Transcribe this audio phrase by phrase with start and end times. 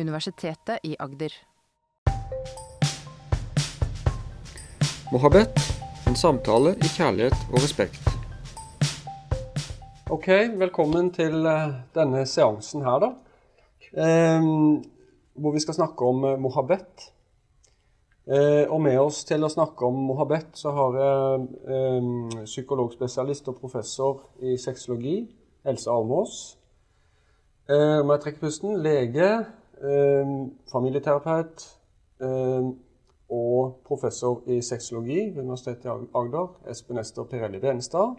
[0.00, 1.36] Universitetet i Agder.
[5.12, 5.70] Mohabet
[6.10, 8.08] en samtale i kjærlighet og respekt.
[10.10, 10.26] Ok,
[10.58, 13.10] velkommen til eh, denne seansen her, da.
[13.94, 14.48] Eh,
[15.38, 17.04] hvor vi skal snakke om eh, mohabet.
[18.26, 21.46] Eh, og med oss til å snakke om mohabet, så har jeg
[21.76, 22.10] eh,
[22.42, 25.20] psykologspesialist og professor i sexologi,
[25.62, 26.40] Else Almås.
[27.70, 28.80] Eh, må jeg trekke pusten?
[28.82, 29.30] Lege,
[30.72, 31.66] familieterapeut
[32.20, 32.70] eh,
[33.30, 38.16] og professor i sexologi ved Universitetet i Agder, Espen Ester Pirelli Benestad.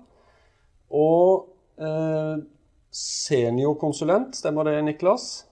[0.91, 1.47] Og
[1.79, 2.43] eh,
[2.91, 5.47] seniorkonsulent, stemmer det, Niklas?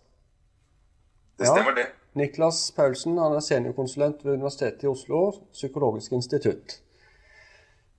[1.39, 1.87] Det stemmer det.
[2.19, 6.79] Niklas Paulsen han er seniorkonsulent ved Universitetet i Oslo, Psykologisk institutt.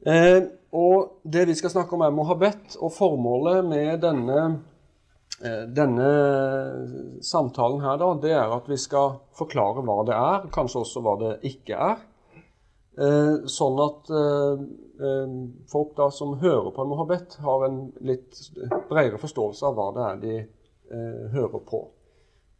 [0.06, 0.42] Eh,
[0.73, 2.77] og Det vi skal snakke om, er mohabet.
[2.80, 4.62] Og formålet med denne,
[5.40, 6.08] denne
[7.24, 11.15] samtalen her, da, det er at vi skal forklare hva det er, kanskje også hva
[11.23, 12.02] det ikke er.
[13.01, 14.62] Eh, sånn at eh,
[15.00, 15.34] eh,
[15.70, 18.37] folk da som hører på en mohabbet, har en litt
[18.90, 21.80] bredere forståelse av hva det er de eh, hører på.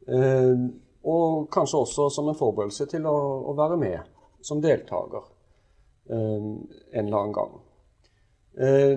[0.09, 0.65] Eh,
[1.11, 3.17] og kanskje også som en forberedelse til å,
[3.51, 5.27] å være med som deltaker
[6.09, 7.57] eh, en eller annen gang.
[8.57, 8.97] Eh,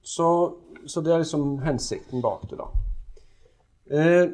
[0.00, 0.28] så,
[0.86, 2.70] så, det er liksom hensikten bak det, da.
[3.90, 4.28] Eh,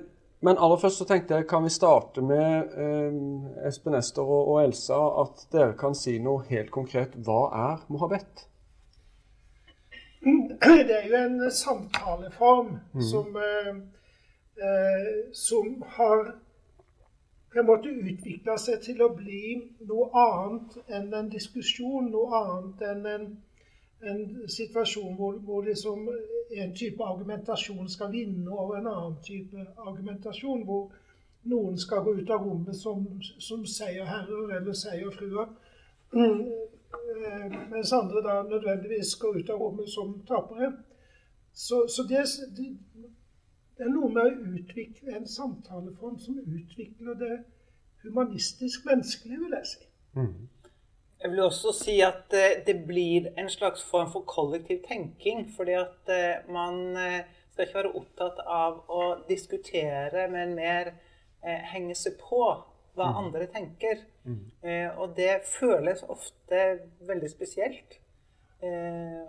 [0.44, 4.58] men aller først så tenkte jeg, kan vi starte med eh, Espen Ester og, og,
[4.64, 7.16] Elsa, at dere kan si noe helt konkret.
[7.24, 8.46] Hva er mohabet?
[10.24, 13.02] Det er jo en samtaleform mm.
[13.10, 16.34] som, eh, som har
[17.52, 22.80] på en måte utvikla seg til å bli noe annet enn en diskusjon, noe annet
[22.88, 23.26] enn en,
[24.10, 26.08] en situasjon hvor, hvor liksom
[26.50, 30.92] en type argumentasjon skal vinne over en annen type argumentasjon, hvor
[31.50, 35.50] noen skal gå ut av rommet som, som seierherrer eller seierfruer,
[37.70, 40.72] mens andre da nødvendigvis går ut av rommet som tapere.
[41.52, 42.24] Så, så det,
[42.56, 42.70] det,
[43.78, 47.36] det er noe med å utvikle en samtaleform som utvikler det
[48.04, 49.86] humanistisk menneskelige, vil jeg si.
[50.14, 50.48] Mm.
[51.24, 55.46] Jeg vil også si at uh, det blir en slags form for kollektiv tenking.
[55.56, 57.18] Fordi at uh, man uh,
[57.52, 60.94] skal ikke være opptatt av å diskutere, men mer
[61.44, 62.38] henge seg på
[62.96, 63.16] hva mm.
[63.20, 63.98] andre tenker.
[64.24, 64.38] Mm.
[64.96, 66.60] og det føles ofte
[67.04, 67.98] veldig spesielt.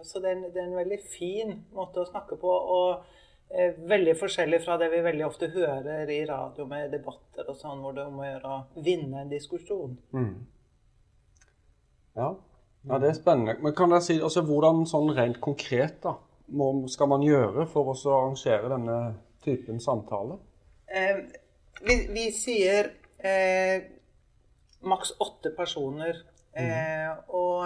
[0.07, 2.53] så det er, en, det er, en, veldig fin måte å snakke på.
[2.77, 3.03] og
[3.49, 7.83] Eh, veldig forskjellig fra det vi veldig ofte hører i radio med debatter og sånn,
[7.83, 9.93] hvor det er om å gjøre å vinne en diskusjon.
[10.15, 10.33] Mm.
[12.15, 12.35] Ja.
[12.87, 12.99] ja.
[12.99, 13.57] det er spennende.
[13.61, 16.15] Men kan dere si altså, hvordan sånn rent konkret da,
[16.55, 18.99] må, skal man gjøre for å arrangere denne
[19.45, 20.39] typen samtale?
[20.87, 21.21] Eh,
[21.85, 23.83] vi, vi, sier eh,
[24.85, 26.23] maks åtte personer.
[26.55, 26.65] Mm.
[26.65, 27.65] Eh, og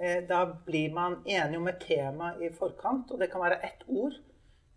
[0.00, 3.84] eh, da blir man enig om et tema i forkant, og det kan være ett
[3.88, 4.16] ord.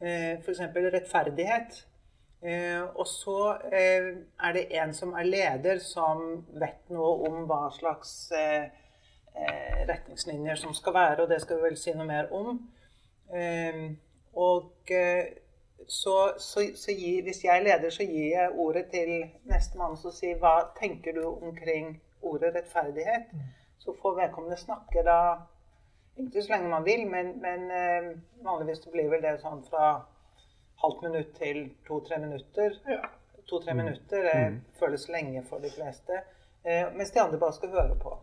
[0.02, 0.66] Eh, F.eks.
[0.76, 1.86] rettferdighet.
[2.42, 8.12] Eh, og så er det en som er leder, som vet noe om hva slags
[9.88, 12.60] retningslinjer som skal være, og det skal vi vel si noe mer om.
[14.38, 14.92] Og
[15.88, 19.12] så, så, så gi, hvis jeg er leder, så gir jeg ordet til
[19.48, 23.32] nestemann og sier hva tenker du omkring ordet rettferdighet?
[23.32, 23.46] Mm.
[23.80, 25.20] Så får vedkommende snakke da
[26.18, 28.10] ikke så lenge man vil, men, men eh,
[28.44, 29.92] vanligvis blir vel det sånn fra
[30.82, 32.74] halvt minutt til to-tre minutter.
[32.90, 33.04] Ja.
[33.48, 33.84] To-tre mm.
[33.84, 34.58] minutter eh, mm.
[34.80, 36.24] føles lenge for de fleste,
[36.66, 38.18] eh, mens de andre bare skal høre på.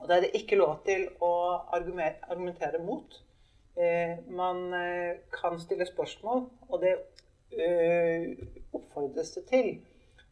[0.00, 1.32] Og da er det ikke lov til å
[1.76, 3.16] argumentere mot.
[3.76, 6.94] Eh, man eh, kan stille spørsmål, og det
[7.52, 8.32] eh,
[8.76, 9.70] oppfordres det til.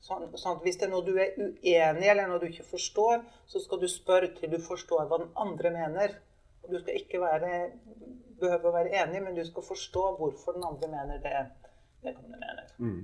[0.05, 1.77] Sånn, sånn, at Hvis det er noe du er uenig i,
[2.13, 5.73] eller noe du ikke forstår, så skal du spørre til du forstår hva den andre
[5.73, 6.17] mener.
[6.65, 7.53] Og du skal ikke være,
[8.41, 11.37] behøve å være enig, men du skal forstå hvorfor den andre mener det
[12.05, 12.73] vedkommende mener.
[12.79, 13.03] Mm.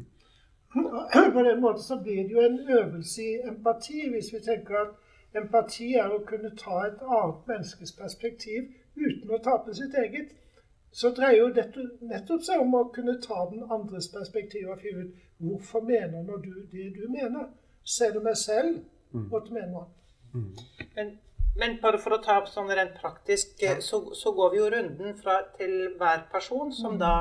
[1.34, 4.93] På den måten så blir det jo en øvelse i empati, hvis vi tenker at
[5.37, 10.35] empati er å kunne ta et annet menneskes perspektiv uten å tape sitt eget.
[10.93, 15.06] Så dreier jo dette nettopp seg om å kunne ta den andres perspektiv og finne
[15.06, 17.50] ut hvorfor mener når du det du mener.
[17.85, 18.81] Ser du meg selv,
[19.15, 19.29] mm.
[19.31, 19.87] du mener.
[20.35, 20.50] Mm.
[20.97, 21.19] Men
[21.56, 23.75] men bare for å ta opp sånn rent praktisk, ja.
[23.82, 27.00] så, så, går vi jo runden fra, til hver person, som mm.
[27.03, 27.15] da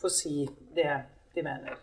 [0.00, 0.34] får si
[0.76, 0.92] det
[1.34, 1.78] de mener.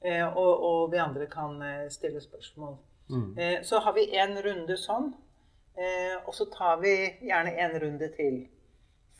[0.00, 2.76] Eh, og, og, vi andre kan eh, stille spørsmål.
[3.10, 3.38] Mm.
[3.38, 5.12] Eh, så har vi én runde sånn,
[5.78, 6.94] eh, og så tar vi
[7.28, 8.40] gjerne en runde til.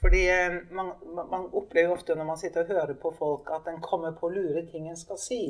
[0.01, 3.81] Fordi eh, man, man, opplever ofte når man sitter og hører på folk, at en
[3.83, 5.43] kommer på å lure ting en skal si.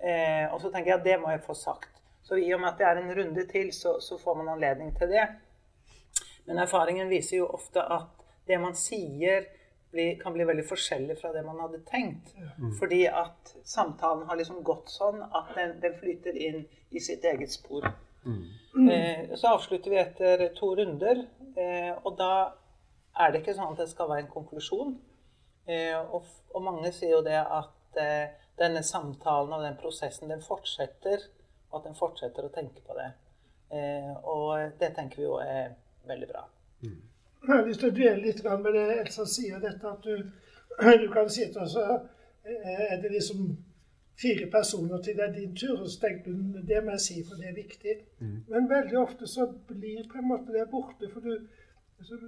[0.00, 1.98] Og så tenker jeg at det må jeg få sagt.
[2.24, 4.94] Så i og med at det er en runde til, så, så får man anledning
[4.96, 5.26] til det.
[6.46, 9.44] Men erfaringen viser jo ofte at det man sier,
[9.90, 12.34] blir, kan bli veldig forskjellig fra det man hadde tenkt.
[12.78, 17.52] Fordi at samtalen har liksom gått sånn at den, den flyter inn i sitt eget
[17.52, 17.86] spor.
[18.92, 21.24] Eh, så avslutter vi etter to runder,
[21.56, 22.32] eh, og da
[23.18, 24.94] er det ikke sånn at det skal være en konklusjon.
[25.66, 30.42] Eh, og, og mange sier jo det at eh, denne samtalen og den prosessen, den
[30.44, 31.26] fortsetter,
[31.70, 33.10] og at den fortsetter å tenke på det.
[33.74, 35.74] Eh, og det tenker vi jo er
[36.10, 36.46] veldig bra.
[37.46, 40.24] Jeg har lyst til å dvele litt med det Elsa sier, dette at du,
[41.02, 41.84] du kan sitte og så
[42.44, 43.48] eh, er det liksom
[44.20, 47.16] fire personer til det er din tur, og så tenker du det må jeg si,
[47.24, 47.94] for det er viktig.
[48.52, 51.32] Men veldig ofte så blir på en måte det borte, for du
[51.98, 52.18] altså,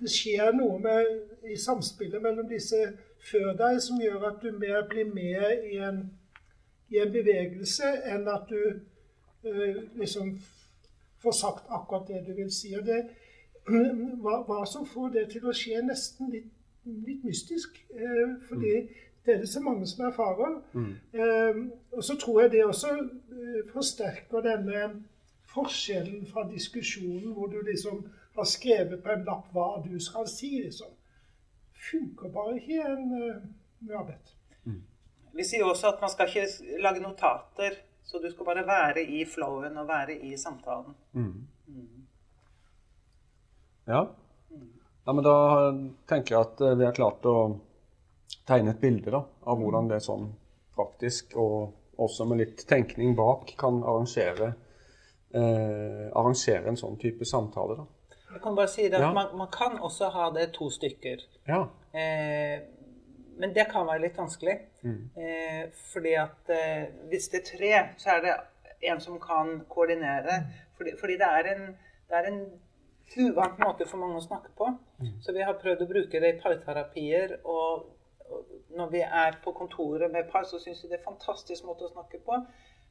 [0.00, 1.06] Det skjer noe med,
[1.48, 2.76] i samspillet mellom disse
[3.30, 6.02] før deg som gjør at du mer blir med i en,
[6.92, 8.60] i en bevegelse enn at du
[9.48, 10.34] eh, liksom
[11.22, 12.74] får sagt akkurat det du vil si.
[12.76, 13.06] Og det,
[13.66, 16.52] hva, hva som får det til å skje nesten litt,
[16.84, 17.80] litt mystisk.
[17.90, 18.74] Eh, fordi
[19.26, 20.60] det er det så mange som erfarer.
[21.12, 24.86] Eh, og så tror jeg det også eh, forsterker denne
[25.50, 28.04] forskjellen fra diskusjonen hvor du liksom
[28.36, 30.92] har skrevet på en lapp hva du skal si, liksom.
[31.90, 34.12] Funker bare ikke i en uh,
[34.66, 34.80] Mm.
[35.36, 39.24] Vi sier også at man skal ikke lage notater, så du skal bare være i
[39.28, 40.96] flowen og være i samtalen.
[43.86, 44.02] Ja.
[45.06, 45.34] ja, men da
[46.10, 47.36] tenker jeg at eh, vi har klart å
[48.46, 50.28] tegne et bilde da, av hvordan det er sånn
[50.76, 51.72] praktisk, og
[52.02, 54.52] også med litt tenkning bak, kan arrangere,
[55.34, 57.76] eh, arrangere en sånn type samtale.
[57.78, 57.86] da.
[58.34, 59.12] Jeg kan bare si det at Ja.
[59.12, 61.22] man, man kan også ha det to stykker.
[61.48, 61.62] Ja.
[61.94, 62.60] Eh,
[63.38, 64.58] men det kan være litt vanskelig.
[64.84, 68.34] Eh, fordi at eh, hvis det er tre, så er det
[68.90, 70.42] en som kan koordinere.
[70.76, 71.66] Fordi, fordi det er en,
[72.10, 72.40] det er en
[73.16, 74.70] uvant måte for mange å snakke på.
[75.22, 77.36] Så vi har prøvd å bruke det i parterapier.
[77.44, 77.86] Og,
[78.26, 81.66] og når vi er på kontoret med par, så syns vi det er en fantastisk
[81.68, 82.40] måte å snakke på.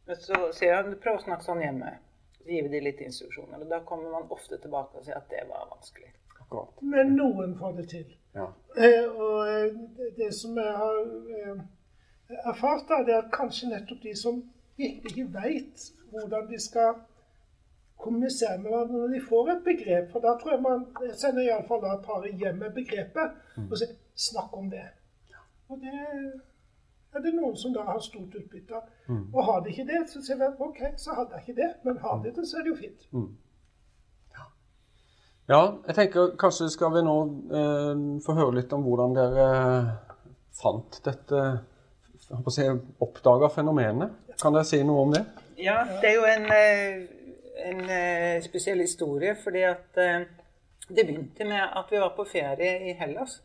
[0.06, 1.96] Men så sier jeg prøv å snakke sånn hjemme.
[2.38, 3.64] Så gir vi de litt instruksjoner.
[3.66, 6.12] Og da kommer man ofte tilbake og sier at det var vanskelig.
[6.36, 6.84] Akkurat.
[6.86, 8.12] Men noen får det til.
[8.36, 8.52] Ja.
[8.78, 11.02] Eh, og eh, det, det som jeg har
[11.40, 11.64] eh,
[12.52, 14.44] erfart, da, det er at kanskje nettopp de som
[14.78, 16.98] virkelig ikke veit hvordan de skal
[17.98, 20.12] kommunisere med hverandre når de får et begrep.
[20.12, 20.84] For da tror jeg man
[21.14, 23.40] sender iallfall da paret hjem med begrepet
[23.70, 24.92] og sier 'snakk om det'.
[25.70, 25.94] Og det
[27.16, 28.84] er det noen som da har stort utbytte av.
[29.34, 31.72] Og har de ikke det, så sier vi at OK, så hadde jeg ikke det.
[31.84, 33.08] Men har de det, så er det jo fint.
[35.50, 37.16] ja, jeg tenker kanskje skal vi nå
[37.60, 39.48] eh, få høre litt om hvordan dere
[40.62, 41.42] fant dette
[42.50, 42.68] si,
[43.00, 44.16] Oppdaga fenomenet.
[44.42, 45.26] Kan dere si noe om det?
[45.62, 47.25] Ja, det er jo en, eh,
[47.58, 50.26] en eh, spesiell historie, fordi at eh,
[50.88, 53.42] det begynte med at vi var på ferie i Hellas.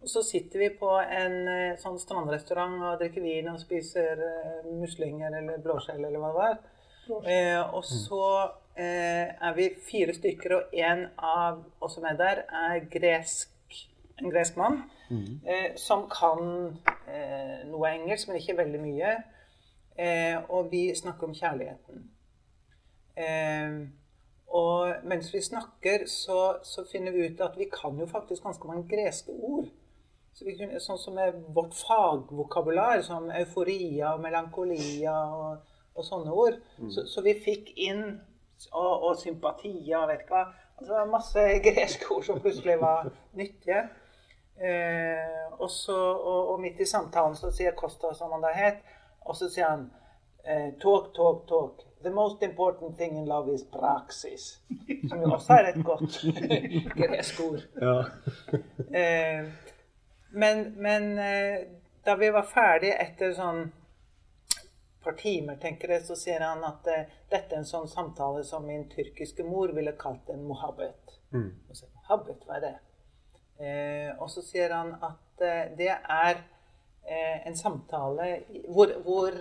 [0.00, 4.22] Og så sitter vi på en eh, sånn strandrestaurant og drikker vin og spiser
[4.80, 6.60] muslinger eller blåskjell eller hva det var.
[7.26, 8.24] Eh, og så
[8.76, 13.50] eh, er vi fire stykker, og en av oss som er der, er gresk,
[14.20, 14.82] en gresk mann.
[15.44, 16.78] Eh, som kan
[17.10, 19.16] eh, noe engelsk, men ikke veldig mye.
[19.98, 22.04] Eh, og vi snakker om kjærligheten.
[23.20, 23.80] Eh,
[24.50, 28.66] og mens vi snakker, så, så finner vi ut at vi kan jo faktisk ganske
[28.66, 29.68] mange greske ord.
[30.34, 36.34] Så vi kunne, sånn som er vårt fagvokabular, som euforia og melankolia og, og sånne
[36.34, 36.58] ord.
[36.94, 38.04] Så, så vi fikk inn
[38.76, 40.40] Og, og sympatia, vet ikke hva.
[40.76, 43.78] Altså, det var masse greske ord som plutselig var nyttige.
[44.60, 48.82] Eh, og, så, og, og midt i samtalen så sier Costa, som han da het,
[49.24, 49.86] og så sier han
[50.44, 51.86] eh, Talk, talk, talk.
[52.02, 54.58] The most important thing in love is praksis.
[55.08, 56.22] Som jo også er et godt
[57.00, 57.66] gresk ord.
[57.80, 57.98] Ja.
[59.00, 59.50] Eh,
[60.30, 61.66] men men eh,
[62.04, 66.84] da vi var ferdige etter sånn et par timer, tenker jeg, så sier han at
[66.84, 71.14] dette er en sånn samtale som min tyrkiske mor ville kalt en mohabbet.
[71.32, 72.74] Og så, mohabbet, hva er det?
[73.60, 75.44] Eh, og så sier han at
[75.76, 76.42] det er
[77.48, 78.26] en samtale
[78.68, 79.34] hvor, hvor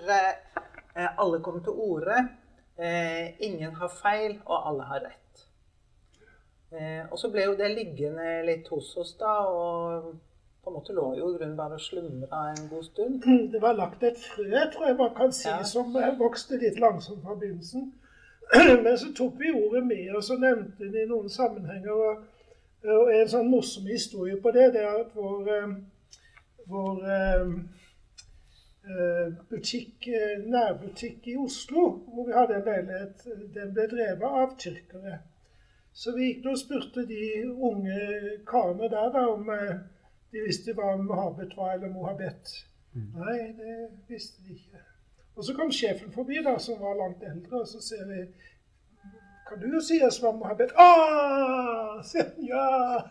[1.17, 2.27] alle kommer til orde.
[2.79, 5.45] Eh, ingen har feil, og alle har rett.
[6.71, 10.11] Eh, og så ble jo det liggende litt hos oss da, og
[10.63, 13.23] på en måte lå jo i grunnen bare og slumra en god stund.
[13.51, 15.63] Det var lagt et frø, tror jeg man kan si, Ja.
[15.63, 17.93] som eh, vokste litt langsomt fra begynnelsen.
[18.83, 21.91] Men så tok vi ordet med oss og nevnte det i noen sammenhenger.
[21.91, 22.23] Og,
[22.85, 25.75] og en sånn morsom historie på det, det er at vår, eh,
[26.69, 27.51] vår eh, eh,
[29.50, 33.25] butikk, eh, nærbutikk i Oslo, hvor vi hadde en leilighet.
[33.53, 35.19] Den ble drevet av tyrkere.
[35.93, 38.00] Så vi gikk og spurte de unge
[38.48, 39.79] karene der da, om eh,
[40.31, 42.53] de visste hva Mohabet var, eller Mohabet.
[42.93, 43.10] Mm.
[43.17, 43.75] Nei, det
[44.10, 44.84] visste de ikke.
[45.36, 48.24] Og så kom sjefen forbi, da, som var langt eldre, og så ser vi
[49.50, 52.01] Kan du si oss hva Mohabet Ah!
[52.51, 53.01] Ja!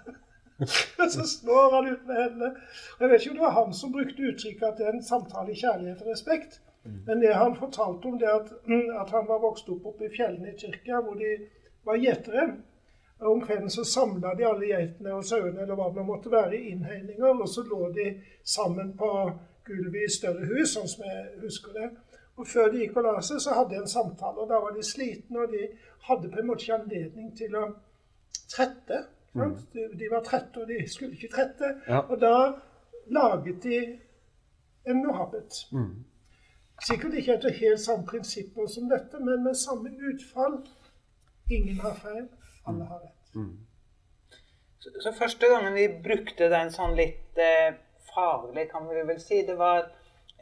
[0.59, 2.55] Og så slår han ut med hendene.
[3.01, 5.53] Jeg vet ikke om det var han som brukte uttrykket at det er en samtale
[5.53, 6.61] i kjærlighet og respekt.
[6.85, 6.97] Mm.
[7.07, 8.51] Men det han fortalte om, det at,
[9.03, 11.37] at han var vokst opp oppe i fjellene i Tyrkia, hvor de
[11.87, 12.49] var gjetere.
[13.19, 16.73] Om kvelden så samla de alle geitene og sauene eller hva det måtte være, i
[16.73, 17.33] innhegninger.
[17.35, 18.13] Og så lå de
[18.47, 19.11] sammen på
[19.67, 21.89] gulvet i større hus, sånn som jeg husker det.
[22.39, 24.39] Og før de gikk og la seg, så hadde de en samtale.
[24.39, 25.67] og Da var de slitne, og de
[26.07, 27.65] hadde på en måte ikke anledning til å
[28.53, 29.01] trette.
[29.47, 29.57] Mm.
[29.73, 31.73] De, de, var trette, og de skulle ikke trette.
[31.89, 32.03] Ja.
[32.09, 32.35] Og da
[33.07, 33.79] laget de
[34.89, 35.63] en mohabbet.
[35.73, 36.05] Mm.
[36.87, 40.61] Sikkert ikke etter helt samme prinsipper som dette, men med samme utfall.
[41.51, 42.29] Ingen har feil,
[42.67, 43.35] alle har rett.
[43.35, 43.57] Mm.
[44.79, 47.73] Så, så, første gangen vi brukte den sånn litt eh,
[48.15, 49.89] faglig, kan vi vel si, det var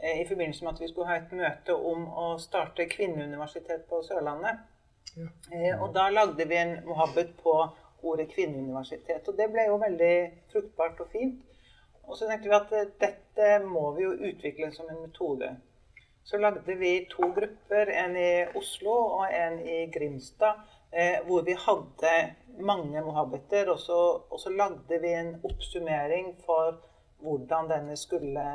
[0.03, 4.03] eh, i forbindelse med at vi skulle ha et møte om å starte kvinneuniversitet på
[4.05, 4.61] Sørlandet.
[5.17, 5.31] Ja.
[5.57, 7.57] Eh, og da lagde vi en mohabbet på
[8.03, 9.29] ordet kvinneuniversitet.
[9.29, 10.17] Og det ble jo veldig
[10.53, 11.41] fruktbart og fint.
[12.07, 15.51] Og så tenkte vi at eh, dette må vi jo utvikle som en metode.
[16.27, 21.55] Så lagde vi to grupper, en i Oslo og en i Grimstad, eh, hvor vi
[21.67, 22.15] hadde
[22.59, 23.71] mange mohabbeter.
[23.71, 23.99] Og så,
[24.31, 26.81] og så lagde vi en oppsummering for
[27.23, 28.47] hvordan denne skulle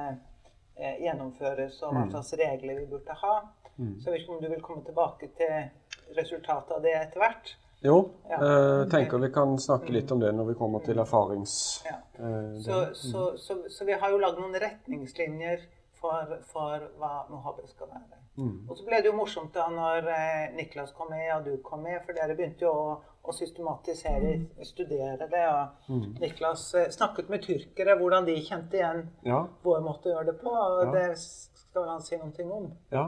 [0.76, 2.12] eh, gjennomføres, og hva mm.
[2.12, 3.36] slags regler vi burde ha.
[3.78, 3.96] Mm.
[4.00, 7.56] Så jeg vet ikke om du vil komme tilbake til resultatet av det etter hvert.
[7.84, 8.36] Jo, ja.
[8.36, 11.54] eh, tenker vi kan snakke litt om det når vi kommer til erfarings...
[11.86, 11.98] Ja.
[12.14, 15.64] Eh, så, så, så, så, vi har jo lagd noen retningslinjer
[15.98, 18.20] for, for hva Mohammed skal være.
[18.38, 18.68] Mm.
[18.70, 21.82] Og så ble det jo morsomt da når eh, Niklas kom med og du kom
[21.88, 24.62] med, for dere begynte jo å, å systematisere, mm.
[24.70, 25.42] studere det.
[25.50, 26.04] Og mm.
[26.22, 29.42] Niklas snakket med tyrkere, hvordan de kjente igjen ja.
[29.66, 30.54] vår måte å gjøre det på.
[30.54, 30.92] Og ja.
[31.00, 32.70] det skal han si noe om.
[32.94, 33.08] Ja,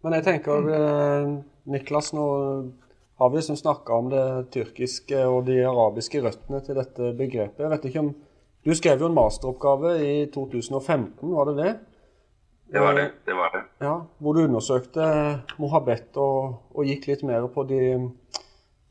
[0.00, 0.72] men jeg tenker
[1.68, 2.24] Niklas nå
[3.18, 7.62] har vi liksom snakka om det tyrkiske og de arabiske røttene til dette begrepet.
[7.62, 8.14] Jeg vet ikke om
[8.64, 11.72] Du skrev jo en masteroppgave i 2015, var det det?
[12.72, 13.10] Det var det.
[13.26, 13.60] det var det.
[13.84, 15.04] Ja, Hvor du undersøkte
[15.60, 17.80] mohabet og, og gikk litt mer på de,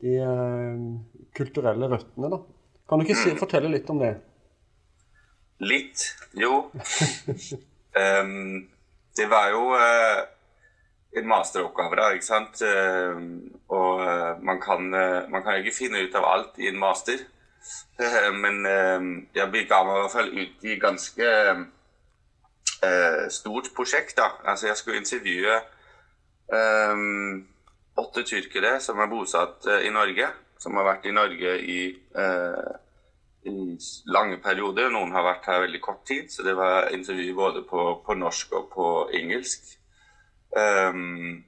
[0.00, 2.30] de uh, kulturelle røttene.
[2.30, 2.38] da.
[2.88, 4.12] Kan du ikke si, fortelle litt om det?
[5.58, 6.06] Litt?
[6.38, 6.70] Jo.
[7.98, 8.62] um,
[9.18, 10.22] det var jo uh,
[11.22, 12.62] masteroppgave, da, ikke sant.
[12.62, 13.20] Uh,
[13.68, 17.22] og uh, man kan, uh, man kan, ikke finne ut av alt i en master.
[18.34, 18.66] men
[19.32, 21.28] jeg ga meg i hvert fall ut i ganske
[23.32, 24.16] stort prosjekt.
[24.18, 24.26] da.
[24.44, 25.54] Altså, jeg skulle intervjue
[28.02, 30.28] åtte tyrkere som er bosatt i Norge.
[30.60, 31.78] Som har vært i Norge i,
[33.48, 33.56] i
[34.12, 34.92] lange perioder.
[34.92, 38.52] Noen har vært her veldig kort tid, så det var intervju både på, på norsk
[38.60, 38.90] og på
[39.22, 39.78] engelsk.
[40.54, 41.44] Um,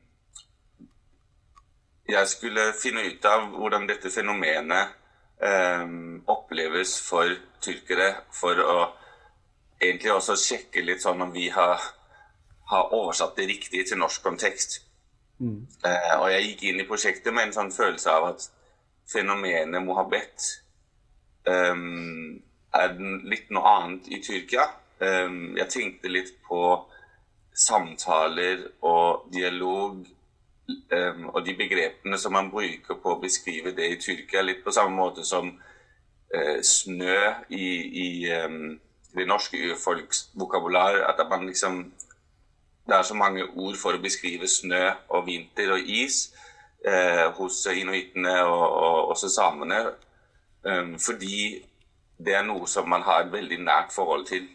[2.09, 4.95] jeg skulle finne ut av hvordan dette fenomenet
[5.43, 7.31] um, oppleves for
[7.63, 8.13] tyrkere.
[8.35, 8.79] For å
[9.83, 11.83] egentlig også sjekke litt sånn om vi har,
[12.71, 14.81] har oversatt det riktig til norsk kontekst.
[15.39, 15.67] Mm.
[15.85, 18.49] Uh, og jeg gikk inn i prosjektet med en sånn følelse av at
[19.11, 20.51] fenomenet Mohabet
[21.47, 22.39] um,
[22.75, 24.67] er litt noe annet i Tyrkia.
[24.97, 26.59] jeg tenkte litt på
[27.57, 30.07] samtaler og dialog
[30.93, 34.75] um, og de begrepene som man bruker på å beskrive det i Tyrkia, litt på
[34.75, 37.69] samme måte som uh, snø i,
[38.03, 38.09] i
[38.45, 38.77] um,
[39.17, 41.01] det norske urfolks vokabular.
[41.09, 41.93] At man liksom
[42.87, 46.29] Det er så mange ord for å beskrive snø og vinter og is
[46.87, 49.81] uh, hos inuittene og, og også samene.
[50.63, 51.65] Um, fordi
[52.19, 54.47] det er noe som man har et veldig nært forhold til.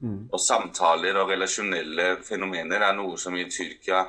[0.00, 0.28] Mm.
[0.32, 4.04] Og samtaler og relasjonelle fenomener er noe som i Tyrkia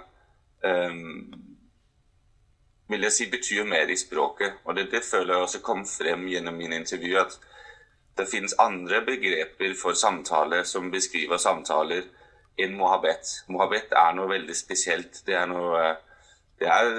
[0.62, 1.32] um,
[2.90, 4.62] vil jeg si betyr mer i språket.
[4.66, 7.40] Og det, det føler jeg også kom frem gjennom mine intervju, at
[8.18, 12.08] det finnes andre begreper for samtale som beskriver samtaler
[12.60, 13.30] enn mohabet.
[13.48, 15.22] Mohabet er noe veldig spesielt.
[15.26, 15.96] Det er noe
[16.60, 16.90] Det er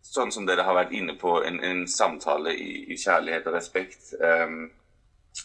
[0.00, 4.14] sånn som dere har vært inne på, en, en samtale i, i, kjærlighet og respekt.
[4.16, 4.70] Um,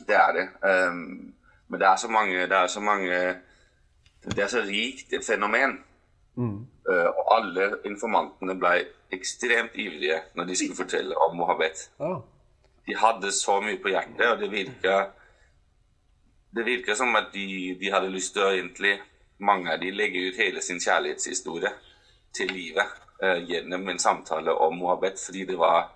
[0.07, 0.45] det er det.
[0.63, 1.33] Um,
[1.71, 3.35] men det er så mange Det er så, mange,
[4.23, 5.77] det er så rikt et fenomen.
[6.35, 6.67] Mm.
[6.89, 8.73] Uh, og alle informantene ble
[9.11, 11.79] ekstremt ivrige når de skulle fortelle om Mohammed.
[11.99, 12.19] Oh.
[12.87, 14.97] De hadde så mye på hjertet, og det virka
[16.55, 18.97] det virka som at de, de, hadde lyst til å egentlig
[19.39, 21.71] mange av de legger ut hele sin kjærlighetshistorie
[22.35, 25.93] til livet uh, gjennom en samtale om Mohabed, fordi det var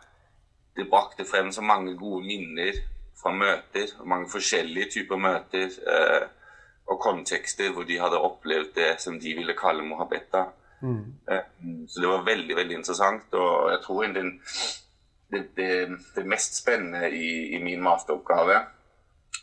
[0.75, 2.79] det brakte frem så mange gode minner
[3.21, 6.27] fra møter, mange forskjellige typer møter eh,
[6.91, 10.45] og kontekster hvor de hadde opplevd det som de ville kalle Mohabeta.
[10.81, 11.15] Mm.
[11.31, 11.47] Eh,
[11.89, 14.31] så det var veldig veldig interessant, og jeg tror den,
[15.31, 15.71] det, det,
[16.15, 18.61] det, mest spennende i, i min masteroppgave,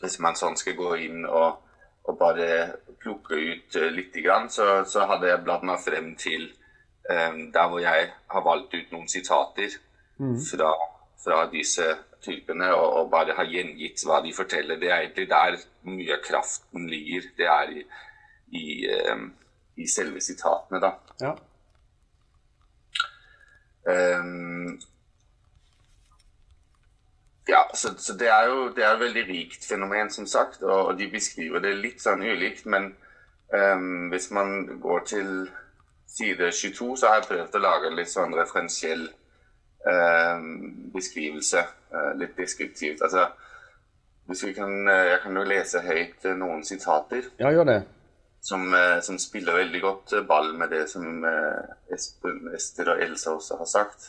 [0.01, 1.63] hvis man sånn skal gå inn og
[2.05, 4.17] og bare plukke ut uh, litt,
[4.51, 6.49] så, så, hadde jeg bladd meg frem til
[7.11, 9.77] um, der hvor jeg har valgt ut noen sitater
[10.19, 10.39] mm.
[10.51, 10.73] fra,
[11.23, 11.87] fra, disse
[12.25, 14.81] typene og, bare har gjengitt hva de forteller.
[14.81, 17.29] Det er egentlig der mye av kraften ligger.
[17.39, 17.85] Det er i,
[18.59, 18.67] i,
[19.13, 19.29] um,
[19.77, 20.93] i selve sitatene, da.
[21.23, 21.35] Ja.
[23.83, 24.79] Um,
[27.49, 30.63] ja, så, så, det er jo det er et veldig rikt fenomen, som sagt.
[30.63, 32.69] Og, og de beskriver det litt sånn ulikt.
[32.71, 32.93] Men
[33.51, 35.33] um, hvis man går til
[36.13, 39.09] side 22, så har jeg prøvd å lage en litt sånn referensiell
[39.87, 41.65] um, beskrivelse.
[41.93, 43.03] Uh, litt deskriptivt.
[43.03, 43.27] Altså,
[44.31, 47.33] hvis vi kan, uh, jeg kan jo lese høyt uh, noen sitater.
[47.43, 47.83] Ja, gjør det.
[48.43, 48.73] Som,
[49.07, 51.23] som, spiller veldig godt ball med det som
[51.95, 54.09] Espen, Ester og Elsa også har sagt.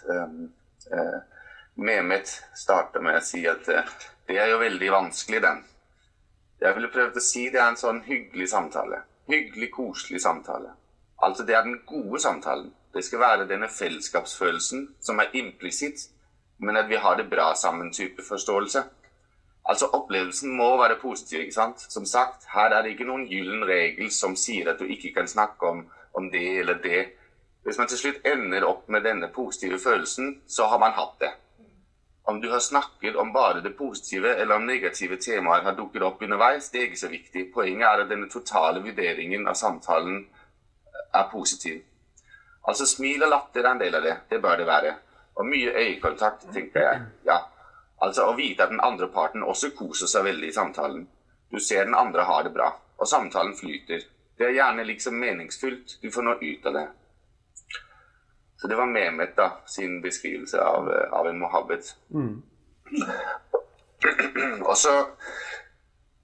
[1.75, 3.94] Mehmet starter med å si at eh,
[4.30, 5.63] det er jo veldig vanskelig, den.
[6.62, 9.01] Jeg ville prøvd å si det er en sånn hyggelig samtale.
[9.32, 10.75] Hyggelig, koselig samtale.
[11.25, 12.70] Altså, det er den gode samtalen.
[12.93, 16.09] Det skal være denne fellesskapsfølelsen som er implisitt,
[16.59, 18.83] men at vi har det bra sammen-type forståelse.
[19.65, 21.81] Altså, opplevelsen må være positiv, ikke sant?
[21.89, 25.27] Som sagt, her er det ikke noen gyllen regel som sier at du ikke kan
[25.27, 27.05] snakke om, om det eller det.
[27.63, 31.31] Hvis man til slutt ender opp med denne positive følelsen, så har man hatt det.
[32.23, 36.21] Om du har snakket om bare det positive eller om negative temaer har dukket opp
[36.21, 37.47] underveis, det er ikke så viktig.
[37.53, 40.25] Poenget er at denne totale vurderingen av samtalen
[41.13, 41.81] er positiv.
[42.67, 44.15] Altså smil og latter er en del av det.
[44.29, 44.93] Det bør det være.
[45.36, 47.01] Og mye øyekontakt, tenker jeg.
[47.27, 47.40] Ja.
[48.03, 51.05] Altså å vite at den andre parten også koser seg veldig i samtalen.
[51.51, 54.01] Du ser den andre har det bra, og samtalen flyter.
[54.37, 55.98] Det er gjerne liksom meningsfullt.
[56.01, 56.87] Du får noe ut av det.
[58.57, 61.96] Så det var Mehmet da, sin beskrivelse av, eh, av en mohabbet.
[62.14, 62.42] Mm.
[64.70, 64.94] Og så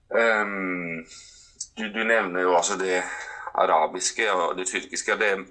[0.09, 1.05] um,
[1.77, 3.03] du, du, nevner jo også det
[3.53, 5.15] arabiske og det tyrkiske.
[5.19, 5.45] Det uh,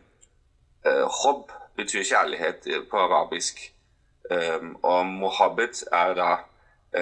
[0.84, 3.60] Hob betyr kjærlighet på arabisk.
[4.30, 6.32] Um, og Mohabbet er da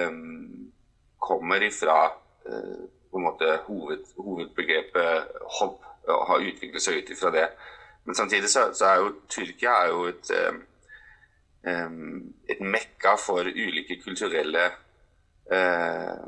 [0.07, 0.71] um,
[1.19, 2.05] kommer ifra
[2.45, 5.27] uh, på en måte hoved, hovedbegrepet
[5.59, 7.49] hob og har utviklet seg ut ifra det.
[8.05, 10.31] Men samtidig så, så, er jo Tyrkia er jo et,
[11.67, 14.69] um, et mekka for ulike kulturelle
[15.51, 16.23] uh,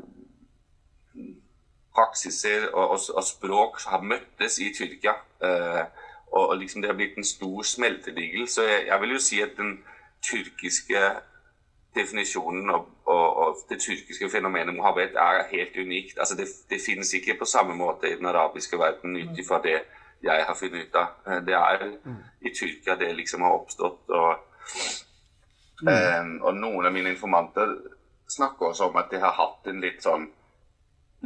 [1.96, 5.16] praksiser og, og, og, språk som har møttes i Tyrkia.
[5.40, 5.84] Uh,
[6.32, 8.48] og, liksom det har blitt en stor smeltedigel.
[8.48, 9.80] Så jeg, jeg, vil jo si at den
[10.22, 11.00] tyrkiske
[11.94, 16.18] definisjonen og, og det tyrkiske fenomenet Mohammed er helt unikt.
[16.18, 19.80] Altså det, det finnes ikke på samme måte i den arabiske verden ut ifra det
[20.22, 21.06] jeg har funnet ut av.
[21.26, 22.18] Eh, det er mm.
[22.40, 24.08] i Tyrkia det liksom har oppstått.
[24.08, 24.36] Og,
[25.82, 25.88] mm.
[25.88, 27.74] um, og noen av mine informanter
[28.28, 30.28] snakker også om at det har hatt en litt sånn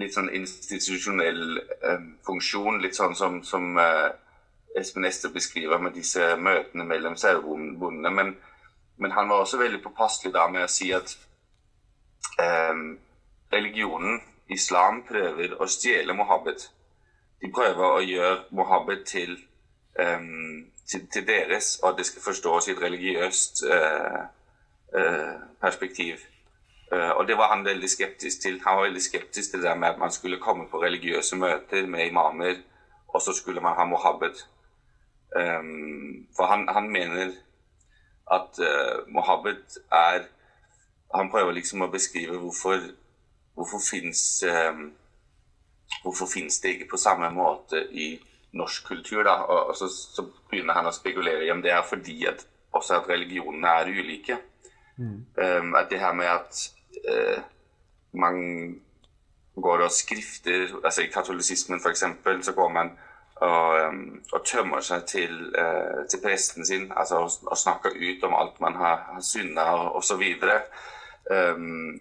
[0.00, 2.80] litt sånn institusjonell eh, funksjon.
[2.82, 4.10] Litt sånn som, som uh,
[4.74, 8.10] Espen Ester beskriver med disse møtene mellom sauebondene.
[8.10, 8.36] Men,
[8.96, 11.16] men, han var også veldig påpasselig da med å si at
[12.42, 12.98] um,
[13.52, 16.68] religionen, islam, prøver å stjele Mohammed.
[17.40, 19.36] de prøver å gjøre Mohammed til,
[20.00, 24.22] um, til, til, deres, og at det skal forstås i et religiøst uh,
[24.96, 26.24] uh, perspektiv.
[26.92, 28.60] Uh, og det var han veldig skeptisk til.
[28.66, 32.06] Han var veldig skeptisk til det med at man skulle komme på religiøse møter med
[32.06, 32.58] imamer,
[33.08, 34.42] og så skulle man ha Mohammed.
[35.34, 37.32] Um, for han, han, mener
[38.30, 38.58] at
[39.10, 40.28] Mohammed er
[41.14, 42.84] Han prøver liksom å beskrive hvorfor,
[43.54, 44.92] hvorfor fins um,
[46.02, 48.14] Hvorfor finnes det ikke på samme måte i
[48.52, 49.22] norsk kultur?
[49.22, 49.34] da?
[49.42, 53.08] Og, så, så, begynner han å spekulere i om det er fordi at også at
[53.10, 54.38] religionene er ulike.
[54.96, 55.24] Mm.
[55.36, 56.60] Um, at det her med at
[57.10, 57.42] uh,
[58.12, 58.36] man
[59.56, 62.04] går og skrifter altså I katolisismen f.eks.
[62.42, 62.92] så går man
[63.36, 68.24] og, um, og tømmer seg til, uh, til presten sin altså og, og, snakker ut
[68.24, 69.64] om alt man har, har synda
[69.98, 70.22] osv.
[71.30, 72.00] Um,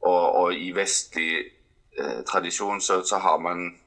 [0.00, 1.58] og, og i vestlig
[1.98, 3.78] Eh, tradisjon så, så, har man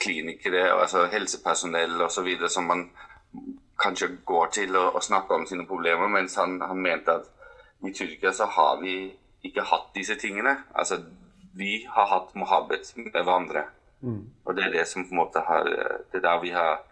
[0.00, 2.48] klinikere, altså helsepersonell osv.
[2.48, 2.90] som man
[3.82, 7.28] kanskje går til å, og, snakke om sine problemer, mens han, han, mente at
[7.86, 8.96] i Tyrkia så har vi
[9.46, 10.56] ikke hatt disse tingene.
[10.74, 10.98] Altså,
[11.54, 13.62] vi har hatt mohabbet med hverandre.
[14.04, 16.82] Og det er det som på en måte har Det er der vi har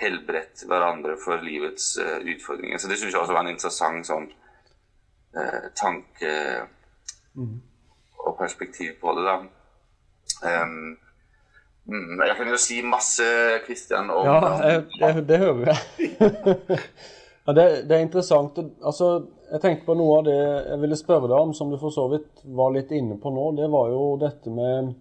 [0.00, 2.78] helbredt hverandre for livets uh, utfordringer.
[2.78, 4.30] Så det syns jeg også var en interessant sånn
[5.36, 6.32] uh, tanke
[8.20, 9.36] og perspektiv på det, da.
[10.40, 10.96] Um,
[11.90, 13.26] jeg kan jo si masse,
[13.66, 15.78] Kristian, om Ja, jeg, det, det hører jeg.
[17.46, 18.58] ja, det, det, er interessant.
[18.84, 19.10] Altså,
[19.50, 22.06] jeg tenkte på noe av det jeg ville spørre deg om, som du for så
[22.12, 23.48] vidt var litt inne på nå.
[23.58, 24.92] Det var jo dette med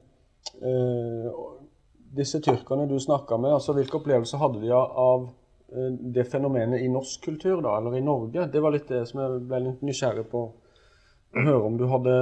[2.16, 3.54] disse tyrkerne du snakka med.
[3.54, 8.04] altså Hvilke opplevelser hadde de av uh, det fenomenet i norsk kultur, da, eller i
[8.06, 8.48] Norge?
[8.52, 12.14] Det var litt det som jeg ble litt nysgjerrig på å høre om du hadde,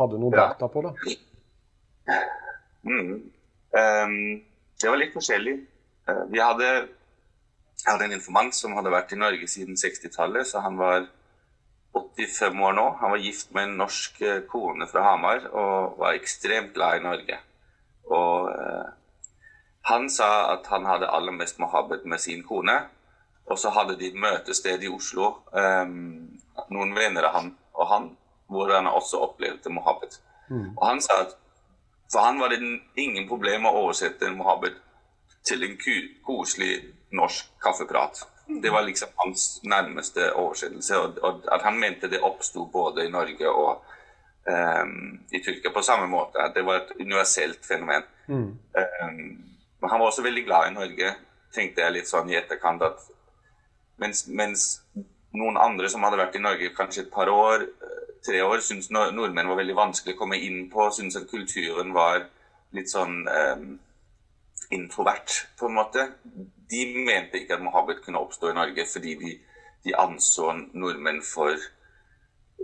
[0.00, 0.48] hadde noe Ja.
[0.52, 1.16] data på det.
[2.84, 3.12] Mm.
[3.72, 4.42] Um,
[4.82, 5.56] det var litt forskjellig.
[6.08, 6.68] Uh, vi hadde,
[7.82, 11.06] jeg hadde en informant som hadde vært i Norge siden 60-tallet, så han var
[11.92, 12.86] 85 år nå.
[13.00, 17.04] Han var gift med en norsk eh, kone fra Hamar og var ekstremt glad i
[17.04, 17.38] Norge.
[18.08, 18.90] Og eh,
[19.90, 22.78] han sa at han hadde aller mest mohabbet med sin kone.
[23.50, 25.86] Og så hadde de et møtested i Oslo, eh,
[26.72, 28.10] noen venner av han og han,
[28.52, 30.20] hvor han også opplevde mohabbet.
[30.52, 31.38] Og han sa at
[32.12, 32.60] for han var det
[33.00, 34.76] ingen problem å oversette en mohabbet
[35.48, 35.78] til en
[36.26, 36.74] koselig
[37.16, 38.20] norsk kaffeprat.
[38.46, 40.98] Det var liksom hans nærmeste oversettelse.
[40.98, 43.84] Og, og at han mente det oppsto både i Norge og
[44.48, 46.42] um, i Tyrkia på samme måte.
[46.42, 48.04] At det var et universelt fenomen.
[48.78, 49.44] Ehm,
[49.80, 51.14] men han var også veldig glad i Norge,
[51.54, 52.82] tenkte jeg litt sånn i etterkant.
[52.82, 53.00] at
[54.02, 54.66] mens, mens
[55.32, 57.66] noen andre som hadde vært i Norge kanskje et par år,
[58.26, 62.26] tre år, syntes nordmenn var veldig vanskelig å komme inn på, syntes at kulturen var
[62.76, 63.66] litt sånn um,
[64.72, 66.06] introvert, på en måte.
[66.72, 69.32] De mente ikke at Mohammed kunne oppstå i Norge fordi de,
[69.84, 71.56] de anså nordmenn for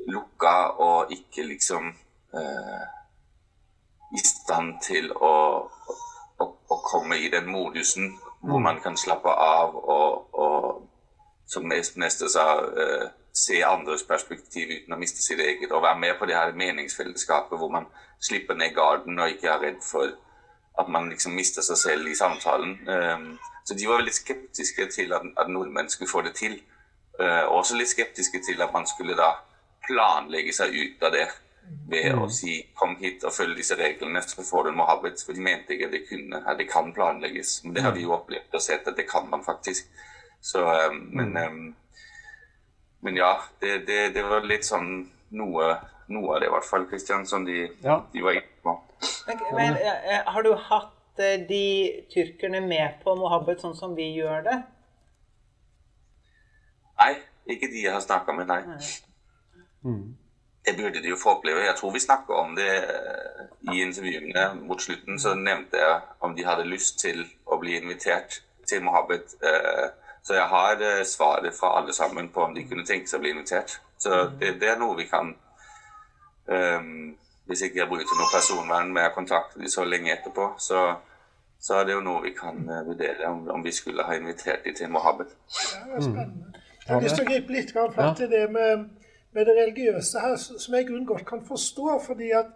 [0.08, 1.90] lukka og ikke liksom
[2.34, 2.86] eh,
[4.16, 5.34] i stand til å,
[6.40, 10.88] å, å komme i den modusen hvor man kan slappe av og, og
[11.48, 15.72] som Neste sa, eh, se andres perspektiv uten å miste sitt eget.
[15.72, 17.86] Og være med på det her meningsfellesskapet hvor man
[18.20, 20.12] slipper ned garden og ikke er redd for
[20.78, 22.76] at man liksom mister seg selv i samtalen.
[22.88, 23.38] Um,
[23.68, 26.54] så de var veldig skeptiske til at, at nordmenn skulle få det til.
[27.20, 29.26] Uh, også litt skeptiske til at man skulle da
[29.85, 31.26] planlegge seg ut av det
[31.90, 35.20] ved å si 'kom hit og følg disse reglene, så får du en mohammed'.
[35.26, 37.61] For de mente ikke at det kunne, at det kan planlegges.
[37.64, 39.92] Men det har vi jo opplevd og sett at det kan man faktisk.
[40.40, 41.76] Så, um, men, um,
[43.02, 45.74] men ja, det, det, det var litt sånn noe,
[46.09, 48.00] noe av det i hvert fall, Kristian, som de, Ja.
[48.12, 48.81] de var inne på.
[49.26, 49.76] Men, men
[50.26, 51.62] har du hatt eh, de
[52.12, 54.57] tyrkerne med på Mohammed sånn som vi gjør det?
[56.98, 57.12] Nei,
[57.46, 58.62] ikke de jeg har snakka med, nei.
[60.66, 61.62] Det burde de jo få oppleve.
[61.64, 65.18] Jeg tror vi snakka om det eh, i intervjuene mot slutten.
[65.22, 69.35] Så nevnte jeg om de hadde lyst til å bli invitert til Mohammed.
[69.42, 69.88] Eh,
[70.28, 73.31] Så jeg har svaret fra alle sammen på om de kunne tenke seg å bli
[73.31, 73.78] invitert.
[73.96, 75.31] Så det, det er noe vi kan
[76.46, 77.16] um,
[77.48, 80.83] Hvis ikke jeg bryter noe personvern med å kontakte de så lenge etterpå, så,
[81.58, 84.64] så er det jo noe vi kan eh, vurdere om, om vi skulle ha invitert
[84.64, 85.26] de til Mohammed.
[85.74, 86.62] Ja, det er spennende.
[86.86, 88.86] Jeg har lyst til å gripe litt fatt i det med,
[89.36, 91.98] med det religiøse her, som jeg i grunnen godt kan forstå.
[92.06, 92.54] fordi at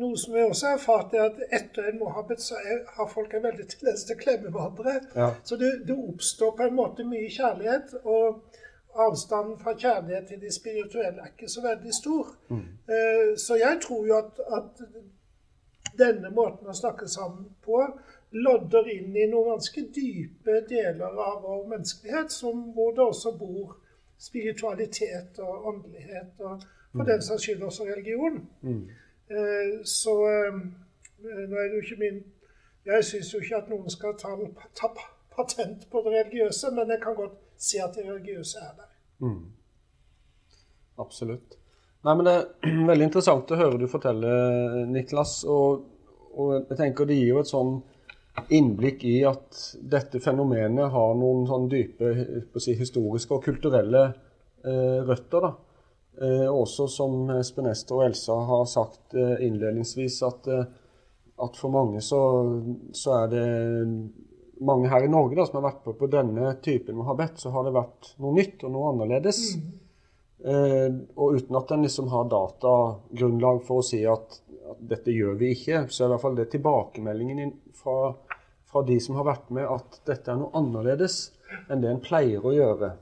[0.00, 3.32] noe som jeg også har erfart, er at etter en mohammed så er, har folk
[3.34, 4.96] en veldig tendens til å klemme hverandre.
[5.16, 5.30] Ja.
[5.44, 7.94] Så det, det oppstår på en måte mye kjærlighet.
[8.04, 8.42] og
[9.00, 12.32] Avstanden fra kjærlighet til det spirituelle er ikke så veldig stor.
[12.50, 14.80] Eh, Så jeg tror jo at, at
[15.98, 17.80] denne måten å snakke sammen på
[18.32, 23.76] lodder inn i noen ganske dype deler av vår menneskelighet, som, hvor det også bor
[24.20, 26.62] spiritualitet og åndelighet, og
[26.92, 28.40] for den saks skyld også religion.
[29.30, 30.60] Eh, Så eh,
[31.22, 32.20] nå er det jo ikke min
[32.86, 34.30] Jeg syns jo ikke at noen skal ta,
[34.74, 34.88] ta
[35.36, 38.90] patent på det religiøse, men jeg kan godt se at det religiøse er der.
[40.98, 41.56] Absolutt.
[42.04, 44.32] Nei, men Det er veldig interessant å høre du fortelle,
[44.88, 45.44] Niklas.
[45.44, 45.84] Og,
[46.34, 47.74] og jeg tenker det gir jo et sånn
[48.48, 49.58] innblikk i at
[49.92, 52.12] dette fenomenet har noen sånn dype
[52.60, 55.46] si, historiske og kulturelle eh, røtter.
[55.46, 55.52] da.
[56.20, 60.64] Eh, også som Espen Ester og Elsa har sagt eh, innledningsvis, at, eh,
[61.40, 62.20] at for mange så,
[62.92, 63.46] så er det
[64.60, 67.64] mange her i Norge da, som har vært på, på denne typen mohabet, så har
[67.64, 69.40] det vært noe nytt og noe annerledes.
[70.44, 74.38] Eh, og uten at en liksom har datagrunnlag for å si at,
[74.72, 78.14] at dette gjør vi ikke, så er i hvert fall det tilbakemeldingen fra,
[78.70, 81.20] fra de som har vært med, at dette er noe annerledes
[81.68, 82.92] enn det en pleier å gjøre.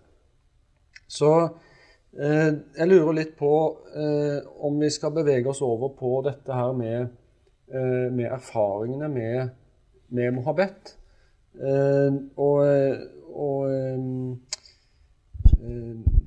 [1.08, 3.52] Så eh, jeg lurer litt på
[3.92, 9.54] eh, om vi skal bevege oss over på dette her med eh, med erfaringene med,
[10.08, 10.94] med mohabet.
[11.58, 12.58] Eh, og,
[13.38, 14.36] og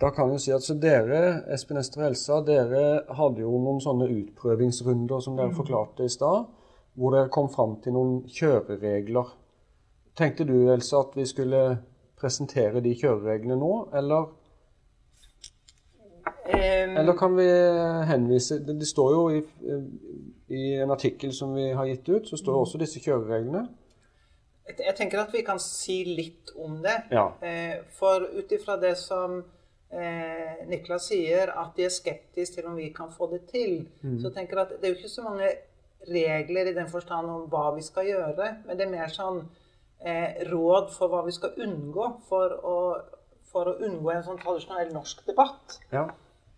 [0.01, 4.09] da kan jeg si at så dere, Espen Ester Elsa, dere hadde jo noen sånne
[4.11, 6.49] utprøvingsrunder som dere forklarte i stad,
[6.93, 9.31] hvor dere kom fram til noen kjøreregler.
[10.17, 11.63] Tenkte du, Elsa, at vi skulle
[12.19, 14.29] presentere de kjørereglene nå, eller
[16.51, 17.45] Um, Eller kan vi
[18.07, 19.41] henvise Det, står jo i,
[20.47, 23.61] i, en artikkel som vi har gitt ut, så står det også disse kjørereglene.
[24.71, 26.97] Jeg tenker at vi kan si litt om det.
[27.11, 27.29] Ja.
[27.45, 29.37] Eh, for ut ifra det som
[29.93, 34.19] eh, Niklas sier, at de er skeptiske til om vi kan få det til, mm.
[34.23, 35.51] så tenker jeg at det er jo ikke så mange
[36.09, 39.43] regler i den forstand om hva vi skal gjøre, men det er mer sånn
[40.01, 42.77] eh, råd for hva vi skal unngå for å,
[43.51, 45.77] for å unngå en sånn tradisjonell norsk debatt.
[45.93, 46.07] Ja.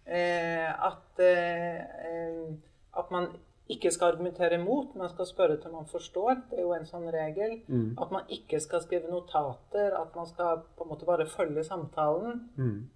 [0.05, 2.53] Eh, at, eh,
[2.99, 3.31] at man
[3.71, 6.41] ikke skal argumentere imot, man skal spørre til man forstår.
[6.49, 7.61] Det er jo en sånn regel.
[7.67, 7.93] Mm.
[8.01, 12.43] At man ikke skal skrive notater, at man skal på en måte bare følge samtalen.
[12.59, 12.89] Mm.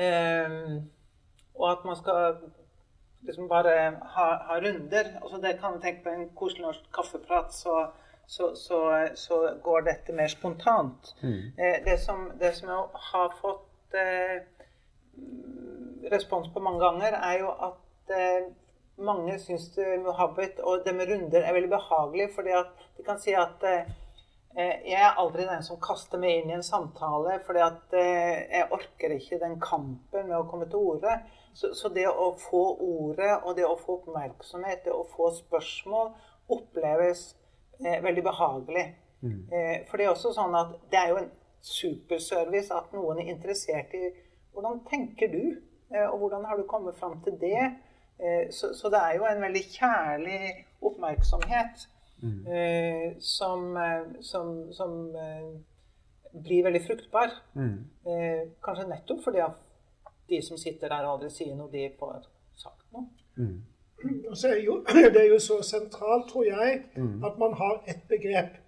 [0.00, 0.56] Eh,
[1.60, 2.40] og at man skal
[3.26, 3.74] liksom bare
[4.14, 5.12] ha, ha runder.
[5.22, 7.90] Altså det kan jeg tenke på en koselig norsk kaffeprat, så,
[8.26, 8.80] så, så,
[9.14, 11.14] så, går dette mer spontant.
[11.22, 11.52] Mm.
[11.58, 14.40] Eh, det, som, det, som, jeg har fått eh,
[16.12, 18.50] respons på mange ganger, er jo at eh,
[19.00, 19.70] mange syns
[20.04, 22.30] Mohabit og det med runder er veldig behagelig.
[22.34, 23.88] fordi at de kan si at eh,
[24.56, 27.62] jeg er aldri den som kaster meg inn i en samtale, fordi
[28.00, 31.20] eh, jeg orker ikke den kampen med å komme til orde.
[31.54, 36.12] Så, så, det å få ordet og det å få oppmerksomhet, det å få spørsmål,
[36.50, 37.24] oppleves
[37.78, 38.86] eh, veldig behagelig.
[39.22, 39.40] Mm.
[39.54, 43.34] Eh, for det er også sånn at det er jo en superservice at noen er
[43.34, 44.08] interessert i
[44.50, 45.42] hvordan tenker du
[45.94, 47.62] Eh, og hvordan har du kommet fram til det?
[48.24, 50.40] Eh, så, så, det er jo en veldig kjærlig
[50.82, 51.88] oppmerksomhet
[52.22, 52.46] mm.
[52.46, 53.66] Eh, som,
[54.20, 54.94] som, som
[56.32, 57.34] blir veldig fruktbar.
[57.58, 57.76] Mm.
[58.64, 59.58] Kanskje nettopp fordi at
[60.30, 62.22] de som sitter der, aldri sier noe, de får
[62.58, 63.08] sagt noe.
[63.36, 63.58] Mm.
[64.34, 64.80] Så er jo,
[65.14, 67.24] det er jo så sentralt, tror jeg, mm.
[67.24, 68.58] at man har ett begrep.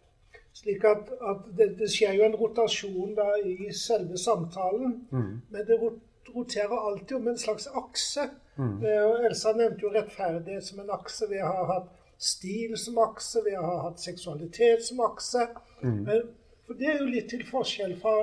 [0.52, 4.98] Slik at, at det, det, skjer jo en rotasjon da i selve samtalen.
[5.10, 5.30] Mm.
[5.54, 5.78] Men det
[6.34, 8.28] roterer alltid om en slags akse.
[8.58, 8.82] Mm.
[8.84, 11.28] Eh, Elsa nevnte jo rettferdighet som en akse.
[11.30, 11.88] Vi har hatt
[12.22, 15.48] stil som akse, vi har hatt seksualitet som akse.
[15.82, 16.02] Mm.
[16.06, 16.28] Men,
[16.66, 18.14] for det er jo litt til forskjell fra,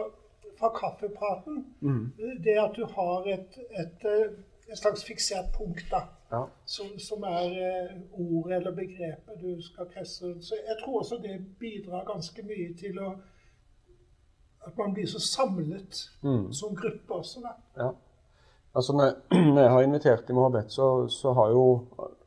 [0.59, 1.65] fra kaffepraten.
[1.81, 2.05] Mm.
[2.45, 4.37] Det at du har et, et, eh,
[4.69, 6.05] et slags fiksert punkt, da.
[6.31, 6.43] Ja.
[6.65, 10.45] Som, som, er eh, ordet eller begrepet du skal presse rundt.
[10.45, 13.13] Så jeg tror også det bidrar ganske mye til å
[14.67, 16.51] at man blir så samlet mm.
[16.53, 17.39] som gruppe også.
[17.41, 17.83] Da.
[17.83, 17.89] Ja.
[18.75, 21.63] Altså, når jeg har invitert i Mohabet, så, så, har jo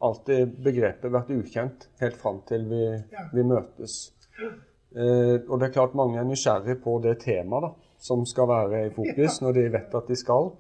[0.03, 3.27] alltid begrepet vært ukjent helt fram til vi, ja.
[3.33, 3.97] vi møtes.
[4.41, 8.87] Eh, og det er klart mange er nysgjerrig på det temaet da, som skal være
[8.87, 10.51] i fokus når de vet at de skal.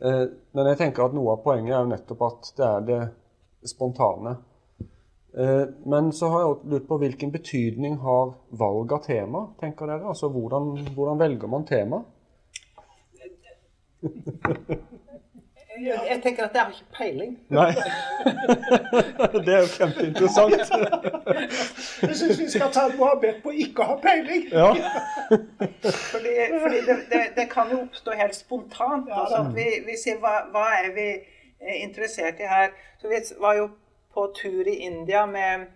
[0.00, 3.00] Eh, men jeg tenker at noe av poenget er jo nettopp at det er det
[3.68, 4.36] spontane.
[5.38, 10.08] Eh, men så har jeg lurt på hvilken betydning har valg av tema, tenker dere?
[10.14, 12.04] Altså hvordan, hvordan velger man tema?
[15.84, 17.38] Jeg tenker at jeg har ikke peiling.
[17.48, 17.70] Nei.
[19.46, 20.54] Det er jo kjempeinteressant.
[22.08, 24.46] Jeg syns vi skal ta et mohabet på å ikke ha peiling.
[24.52, 24.70] Ja.
[26.12, 29.10] Fordi, fordi det, det, det, kan jo oppstå helt spontant.
[29.12, 31.08] Altså vi, vi sier hva, hva, er vi
[31.82, 32.72] interessert i her?
[33.00, 33.68] Så vi var jo
[34.14, 35.66] på tur i India med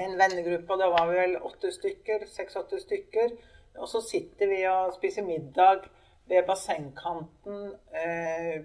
[0.00, 3.36] en vennegruppe, og da var vi vel åtte stykker, seks-åtte stykker.
[3.78, 5.86] Og så sitter vi og spiser middag
[6.30, 8.64] ved bassengkanten eh,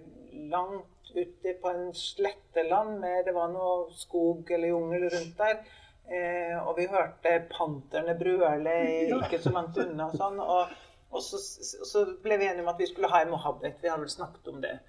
[0.52, 5.64] langt ute på en sletteland med Det var noe skog eller jungel rundt der.
[6.10, 10.40] Eh, og vi hørte panterne brøle ikke så langt unna og sånn.
[10.42, 10.72] Og,
[11.10, 13.78] og så, så, ble vi enige om at vi skulle ha en mohabet.
[13.82, 14.80] Vi har vel snakket om det.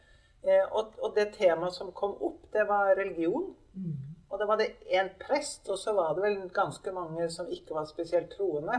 [0.42, 3.50] Eh, og, og, det temaet som kom opp, det var religion.
[3.74, 3.98] Mm.
[4.30, 7.74] Og da var det én prest, og så var det vel ganske mange som ikke
[7.76, 8.78] var spesielt troende.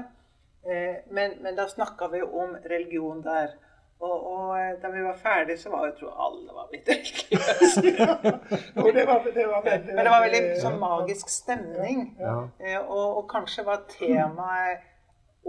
[0.64, 3.58] Eh, men, men, da snakka vi om religion der.
[4.02, 7.82] Og, og, eh, da vi var ferdige, så var jeg tror alle var blitt religiøse.
[7.82, 8.94] det
[9.36, 12.00] det var veldig, men det var veldig sånn magisk stemning.
[12.20, 12.38] Ja.
[12.66, 12.80] ja.
[12.82, 14.88] og, og, kanskje var temaet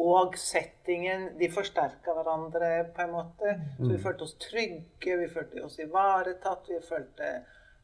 [0.03, 3.57] og settingen De forsterka hverandre på en måte.
[3.77, 4.03] Så vi Mm.
[4.03, 6.69] følte oss trygge, vi følte oss ivaretatt.
[6.69, 7.33] Vi følte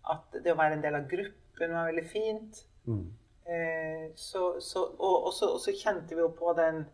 [0.08, 2.62] at det å være en del av gruppen var veldig fint.
[2.86, 3.12] Mm.
[3.48, 6.84] Eh, så, så, og, så, og, så, kjente vi jo på den,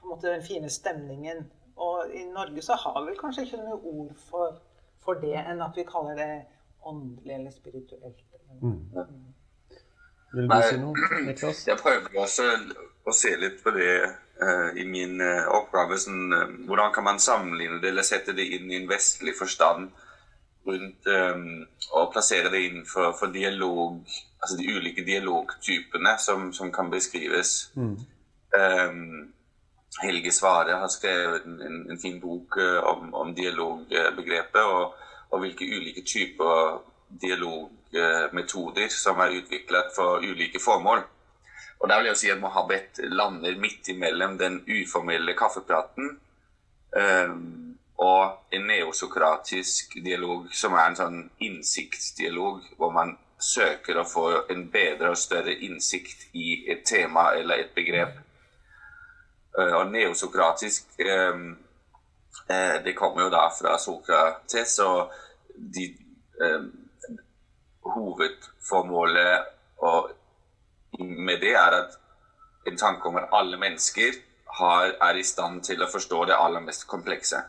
[0.00, 1.50] på måte den fine stemningen.
[1.82, 4.58] Og i Norge så har vi kanskje ikke noe ord for,
[5.02, 6.32] for det enn at vi kaller det
[6.86, 8.20] åndelig eller spirituelt.
[8.62, 8.78] Mm.
[10.32, 10.60] Vil du Nei.
[10.68, 11.64] si noe, Niklas?
[11.68, 12.46] Jeg prøver også
[13.04, 15.98] å se litt på det uh, i min uh, oppgave.
[16.00, 19.90] Sånn, uh, hvordan kan man sammenligne det eller sette det inn i en vestlig forstand
[20.66, 21.38] rundt eh,
[21.90, 24.00] og plassere det innenfor for dialog,
[24.42, 27.72] altså de ulike dialogtypene som, som kan beskrives.
[27.76, 28.92] Eh,
[30.00, 34.94] Helge Svare har skrevet en, en, fin bok eh, om, om dialogbegrepet og,
[35.30, 36.80] og hvilke ulike typer
[37.22, 41.04] dialogmetoder som er utviklet for ulike formål.
[41.82, 46.16] Og der vil jeg si at Mohabet lander midt imellom den uformelle kaffepraten
[46.96, 54.26] um, og en neosokratisk dialog som er en sånn innsiktsdialog, hvor man søker å få
[54.54, 58.14] en bedre og større innsikt i et tema eller et begrep.
[59.58, 61.40] Eh, og neosokratisk eh,
[62.48, 65.12] eh, Det kommer jo da fra Sokrates, og
[65.52, 65.90] de,
[67.82, 69.44] hovedformålet
[69.84, 70.10] og
[70.98, 71.98] med det er at
[72.66, 74.16] en tanke om at alle mennesker
[74.58, 77.42] har, er i stand til å forstå det aller mest komplekse.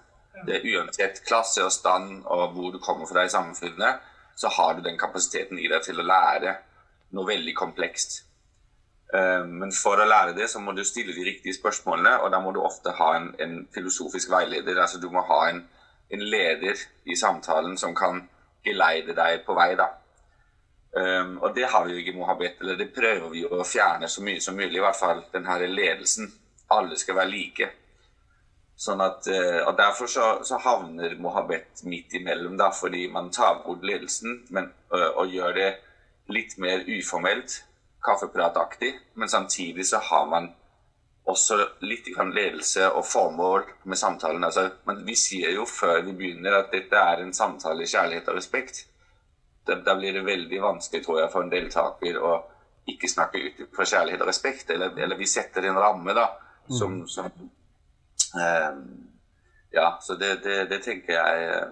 [0.46, 4.04] Det er Uansett klasse og stand og hvor du kommer fra i samfunnet,
[4.36, 6.56] så har du den kapasiteten i deg til å lære
[7.14, 8.24] noe veldig komplekst.
[9.14, 12.40] Eh, Men for å lære det, så må du stille de riktige spørsmålene, og da
[12.42, 14.80] må du ofte ha en, en filosofisk veileder.
[14.82, 15.64] Altså du må ha en,
[16.10, 18.24] en leder i samtalen som kan
[18.66, 19.92] geleide deg på vei, da.
[20.94, 24.06] Um, og det har vi jo ikke i Mohabet, eller det prøver vi å fjerne
[24.10, 24.78] så mye som mulig.
[24.78, 26.30] I hvert fall den her ledelsen.
[26.74, 27.70] Alle skal være like.
[28.78, 33.62] Sånn at, eh, og Derfor så, så havner Mohabet midt imellom, da, fordi man tar
[33.66, 35.70] bort ledelsen men, øh, og gjør det
[36.34, 37.60] litt mer uformelt,
[38.04, 40.50] kaffeprataktig, men samtidig så har man
[41.24, 44.44] også litt grann ledelse og formål med samtalen.
[44.44, 48.28] Altså, men vi sier jo før vi begynner at dette er en samtale i kjærlighet
[48.28, 48.84] og respekt
[49.66, 52.34] da, da blir det veldig vanskelig tror jeg, for en deltaker å
[52.92, 54.70] ikke snakke ut fra kjærlighet og respekt.
[54.76, 56.28] Eller, eller vi setter en ramme da,
[56.68, 58.84] som, som um,
[59.74, 61.70] Ja, så det, det, det tenker jeg eh,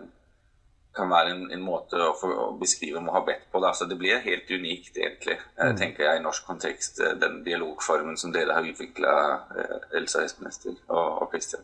[0.96, 3.60] kan være en, en måte å, for, å beskrive Mohabet på.
[3.64, 3.72] Da.
[3.74, 5.78] Så det blir helt unikt, egentlig, mm.
[5.80, 9.14] tenker jeg, i norsk kontekst, eh, den dialogformen som dere har utvikla,
[9.56, 11.64] eh, Elsa Espenester og, og Christian.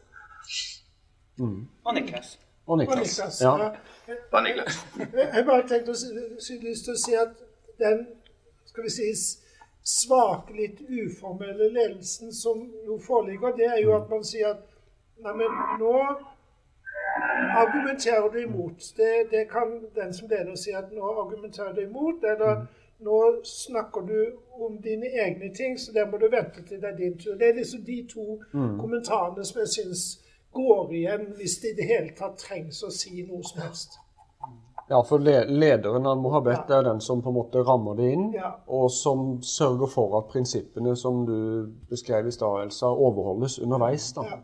[1.40, 2.38] Og Niklas.
[2.68, 3.42] Og Og Niklas.
[3.42, 3.52] Ja.
[4.32, 4.80] Og Niklas.
[4.98, 7.36] Jeg jeg bare tenkte å si- lyst til å si at
[7.80, 8.08] den
[8.66, 9.12] skal vi si,
[9.88, 14.66] svake, litt uformelle ledelsen som jo foreligger, det er jo at man sier at
[15.18, 15.94] Nei, men nå
[17.64, 18.80] argumenterer du imot.
[18.98, 22.66] Det, det kan den som leder si at nå argumenterer du imot, eller
[23.00, 24.20] nå snakker du
[24.66, 27.36] om dine egne ting, så der må du vente til det er din tur.
[27.38, 28.40] Det er liksom de to
[28.80, 30.06] kommentarene som jeg syns
[30.54, 34.00] går igjen, hvis det i det hele tatt trengs å si noe som helst.
[34.90, 38.30] Ja, for le lederen av Mohabet er den som på en måte rammer det inn,
[38.34, 38.54] Ja.
[38.68, 44.14] og som sørger for at prinsippene som du beskrev i stad, Elsa, overholdes underveis.
[44.14, 44.24] da.
[44.24, 44.38] Ja.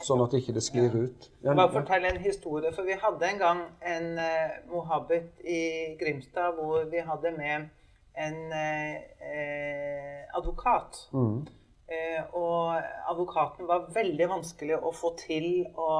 [0.00, 1.28] Sånn at ikke det sklir ut.
[1.44, 5.60] Ja, Bare fortelle en historie, for vi hadde en gang en eh, mohabit i
[6.00, 7.68] Grimstad hvor vi hadde med
[8.16, 8.94] en eh,
[9.28, 11.02] eh, advokat.
[11.12, 11.42] Mm.
[11.90, 15.90] Eh, og advokaten var veldig vanskelig å få til å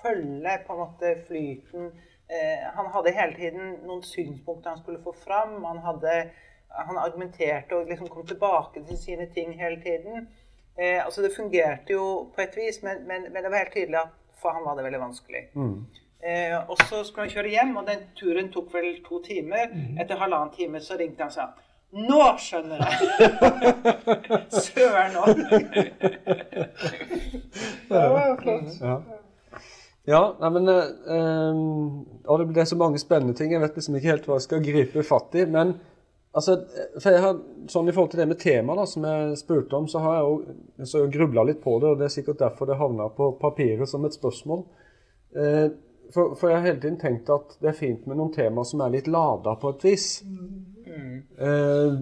[0.00, 1.90] følge på en måte flyten.
[2.32, 5.58] Eh, han hadde hele tiden noen synspunkter han skulle få fram.
[5.68, 6.14] Han, hadde,
[6.74, 10.28] han argumenterte og liksom kom tilbake til sine ting hele tiden.
[10.78, 14.00] Eh, altså Det fungerte jo på et vis, men, men, men det var helt tydelig
[14.00, 15.42] at for han var det veldig vanskelig.
[16.24, 19.70] Eh, og så skulle han kjøre hjem, og den turen tok vel to timer.
[20.00, 21.52] Etter halvannen time så ringte han og sa
[21.94, 22.94] Nå skjønner jeg!
[24.64, 25.28] Søren òg!
[27.88, 28.80] Det var flott.
[28.80, 28.96] Ja.
[30.04, 31.60] Ja, nei, men øh,
[32.28, 33.54] og det, ble er så mange spennende ting.
[33.54, 35.46] Jeg vet liksom ikke helt hva jeg skal gripe fatt i.
[35.48, 35.78] Men
[36.34, 36.56] altså,
[36.98, 39.88] for jeg har, sånn i forhold til det med tema da, som jeg spurte om,
[39.90, 41.92] så har jeg jo så grubla litt på det.
[41.92, 44.64] og Det er sikkert derfor det havna på papiret som et spørsmål.
[45.38, 45.66] Eh,
[46.14, 48.82] for, for jeg har hele tiden tenkt at det er fint med noen temaer som
[48.84, 50.08] er litt lada på et vis.
[51.38, 51.96] Eh,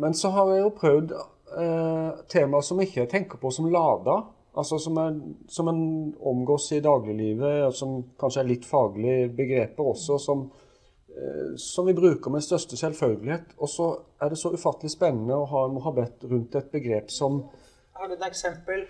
[0.00, 4.22] men så har jeg jo prøvd eh, temaer som ikke jeg tenker på som lada.
[4.58, 5.82] Altså som, er, som en
[6.26, 10.48] omgås i dagliglivet, og som kanskje er litt faglige begreper også, som,
[11.60, 13.54] som vi bruker med største selvfølgelighet.
[13.58, 13.90] Og så
[14.22, 17.42] er det så ufattelig spennende å ha en mohabet rundt et begrep som
[17.98, 18.86] Har du et eksempel?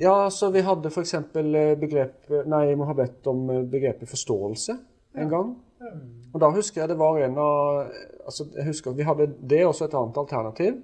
[0.00, 1.14] Ja, så vi hadde f.eks.
[1.32, 4.78] begrep Nei, mohabet om eh, begrepet forståelse
[5.20, 5.50] en gang.
[6.32, 7.90] Og da husker jeg det var en av
[8.24, 10.80] altså jeg husker Vi hadde det også et annet alternativ.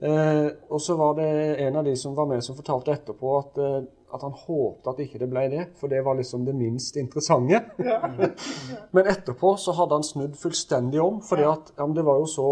[0.00, 1.30] Eh, og så var det
[1.66, 3.82] en av de som var med som fortalte etterpå at, eh,
[4.14, 7.62] at han håpte at ikke det ble det, for det var liksom det minst interessante.
[8.94, 12.50] Men etterpå så hadde han snudd fullstendig om, at ja, det var jo så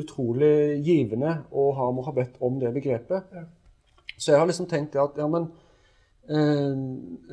[0.00, 3.34] utrolig givende å ha mohabet om det begrepet.
[4.16, 5.48] Så jeg har liksom tenkt det at ja, men
[6.30, 6.72] eh,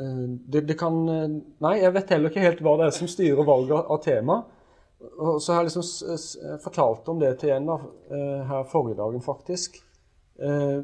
[0.03, 3.11] eh, det, det kan eh, Nei, jeg vet heller ikke helt hva det er som
[3.11, 4.41] styrer valget av tema.
[4.99, 7.77] Og så har jeg liksom fortalt om det til en da,
[8.11, 9.79] eh, her forrige dagen, faktisk.
[10.39, 10.79] Eh,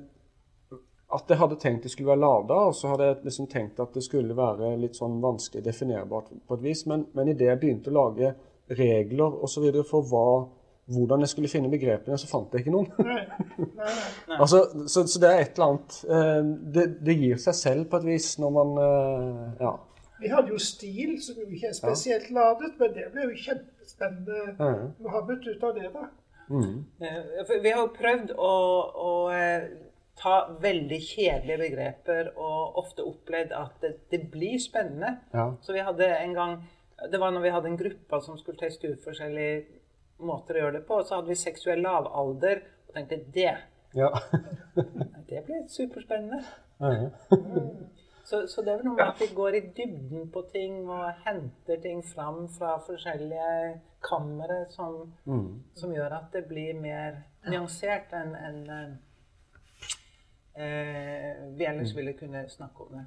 [1.16, 3.96] at jeg hadde tenkt det skulle være lada, og så hadde jeg liksom tenkt at
[3.96, 6.84] det skulle være litt sånn vanskelig definerbart på et vis.
[6.92, 8.36] Men, men idet jeg begynte å lage
[8.76, 9.66] regler osv.
[9.88, 10.28] for hva,
[10.92, 12.92] hvordan jeg skulle finne begrepene, så fant jeg ikke noen.
[13.00, 13.96] Nei, nei,
[14.30, 14.38] nei.
[14.40, 18.02] altså, så, så det er et eller annet eh, det, det gir seg selv på
[18.02, 19.76] et vis når man eh, Ja.
[20.16, 24.70] Vi hadde jo stil, som jo ikke er spesielt ladet, men det ble jo kjempespennende
[25.04, 26.06] å ha møtt ut av det, da.
[26.48, 26.86] Mm.
[27.02, 28.54] Vi har jo prøvd å,
[28.96, 29.66] å eh,
[30.20, 35.18] ta veldig kjedelige begreper og ofte opplevd at det, det blir spennende.
[35.34, 35.50] Ja.
[35.62, 36.58] Så vi hadde en gang
[37.12, 39.66] Det var når vi hadde en gruppe som skulle teste ut forskjellige
[40.24, 41.02] måter å gjøre det på.
[41.02, 43.52] og Så hadde vi seksuell lavalder og tenkte det,
[43.94, 44.08] ja.
[45.30, 46.40] det ble superspennende.
[46.80, 47.10] Ja,
[48.26, 51.04] Så, så det er vel noe med at vi går i dybden på ting og
[51.28, 54.96] henter ting fram fra forskjellige kamre som,
[55.78, 58.98] som gjør at det blir mer nyansert enn en,
[60.56, 63.06] vi ellers ville kunne snakke om det.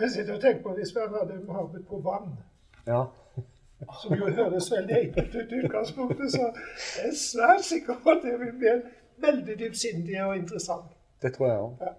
[0.00, 2.30] Jeg sitter og tenker på hvis vi hadde mohabbet på vann,
[2.86, 3.02] ja.
[4.02, 6.48] som jo høres veldig enkelt ut i utgangspunktet, så
[6.96, 8.82] jeg er svært sikker på at det vil bli en
[9.26, 10.96] veldig dypsindig og interessant.
[11.22, 11.84] Det tror jeg òg.
[11.86, 11.92] Ja.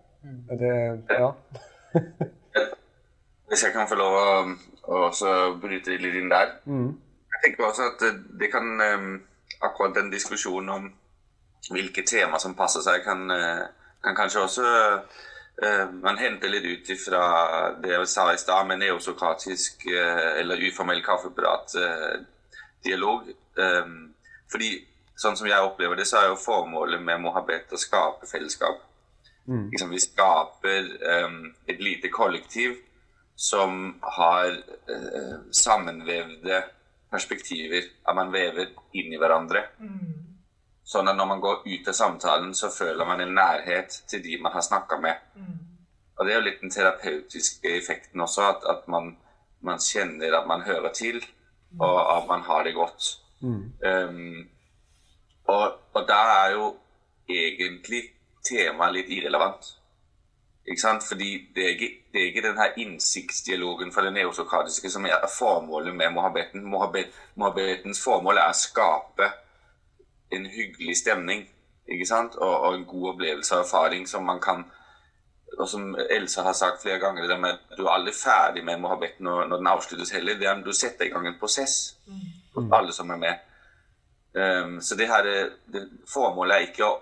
[0.49, 1.31] Det Ja.
[3.47, 4.29] Hvis jeg kan få lov å,
[4.89, 5.29] å også
[5.61, 6.55] bryte litt inn der.
[7.33, 9.05] Jeg tenker også at det, det kan eh,
[9.63, 10.87] Akkurat den diskusjonen om
[11.71, 13.61] hvilke tema som passer seg, kan, eh,
[14.03, 14.99] kan kanskje også uh,
[16.01, 17.23] Man henter litt ut ifra
[17.81, 23.21] det jeg sa i stad, med neosokratisk uh, eller uformell kaffeprat-dialog.
[24.51, 24.69] fordi
[25.15, 28.81] sånn som jeg opplever det, så er jo formålet med mohabet å skape fellesskap.
[29.71, 30.83] Liksom, vi skaper
[31.25, 32.77] um, et lite kollektiv
[33.35, 34.49] som har
[34.89, 36.63] eh, sammenvevde
[37.11, 37.83] perspektiver.
[38.07, 39.65] At man vever inn i hverandre.
[40.93, 44.37] Sånn at når man går ut av samtalen, så føler man en nærhet til de
[44.41, 45.21] man har snakka med.
[46.13, 49.15] Og det er jo litt den terapeutiske effekten også, at, at man,
[49.65, 51.23] man kjenner at man hører til,
[51.79, 53.07] og at man har det godt.
[53.43, 54.49] Um,
[55.49, 56.67] og, og da er jo
[57.29, 58.03] egentlig
[58.45, 59.73] temaet litt irrelevant.
[60.63, 61.03] Ikke sant?
[61.03, 65.25] Fordi det er ikke, det er ikke den her innsiktsdialogen fra det neosokratiske som er
[65.39, 66.63] formålet med mohabbeten.
[66.63, 69.31] Mohabbet, mohabbetens formål er å skape
[70.35, 71.45] en hyggelig stemning
[71.87, 72.35] ikke sant?
[72.35, 74.65] Og, og en god opplevelse og erfaring som man kan
[75.53, 78.79] og som Elsa har sagt flere ganger, det med at du er aldri ferdig med
[78.81, 80.39] Mohabet når, når den avsluttes heller.
[80.39, 81.95] Det er at du setter i gang en prosess
[82.53, 83.43] for alle som er med.
[84.33, 85.29] Um, så det her,
[85.73, 86.95] det, formålet er ikke å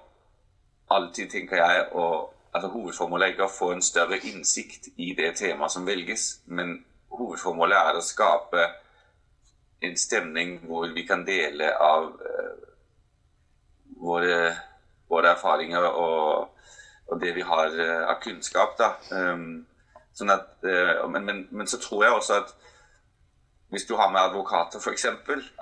[0.91, 5.35] alltid, tenker jeg, å altså Hovedformålet er ikke å få en større innsikt i det
[5.39, 6.81] temaet som velges, men
[7.15, 8.65] hovedformålet er å skape
[9.81, 12.67] en stemning hvor vi kan dele av eh,
[14.01, 14.55] våre,
[15.09, 16.49] våre erfaringer og,
[17.07, 18.77] og det vi har eh, av kunnskap.
[18.79, 18.93] Da.
[19.13, 19.65] Um,
[20.17, 22.55] sånn at, eh, men, men, men så tror jeg også at
[23.71, 25.05] hvis du har med advokater f.eks.,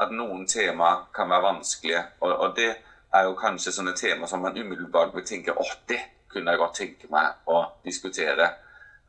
[0.02, 2.02] at noen tema kan være vanskelige.
[2.26, 2.72] Og, og det
[3.14, 6.76] er jo kanskje sånne tema som man umiddelbart vil tenke åh, det kunne jeg godt
[6.78, 8.50] tenke meg å diskutere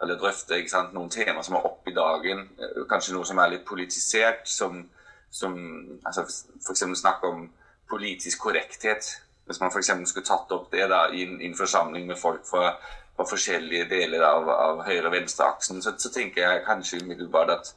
[0.01, 0.57] eller drøfte.
[0.57, 0.93] ikke sant?
[0.97, 2.47] Noen tema som er oppe i dagen.
[2.61, 4.45] eh, Kanskje noe som er litt politisert.
[4.49, 4.83] Som,
[5.31, 5.57] som
[6.05, 6.85] altså f.eks.
[7.01, 7.47] snakk om
[7.91, 9.09] politisk korrekthet.
[9.47, 9.91] Hvis man f.eks.
[10.07, 12.75] skulle tatt opp det da, i, en, forsamling med folk fra,
[13.17, 17.73] fra forskjellige deler av, av høyre- og venstreaksen, så, så tenker jeg kanskje umiddelbart at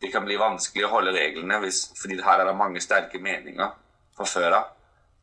[0.00, 3.72] det kan bli vanskelig å holde reglene, hvis, fordi her er det mange sterke meninger
[4.16, 4.70] fra før av.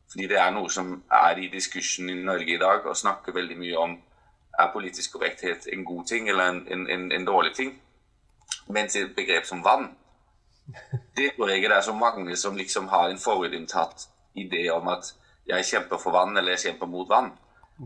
[0.08, 3.58] Fordi det er noe som er i diskusjonen i Norge i dag, og snakker veldig
[3.58, 3.96] mye om
[4.58, 7.74] er politisk korrekthet en god ting eller en, en, en, en dårlig ting.
[8.68, 9.90] Mens et begrep som vann,
[11.16, 15.14] det tror jeg det er så mange som liksom har en forutinntatt idé om at
[15.48, 17.30] jeg kjemper for vann eller jeg kjemper mot vann.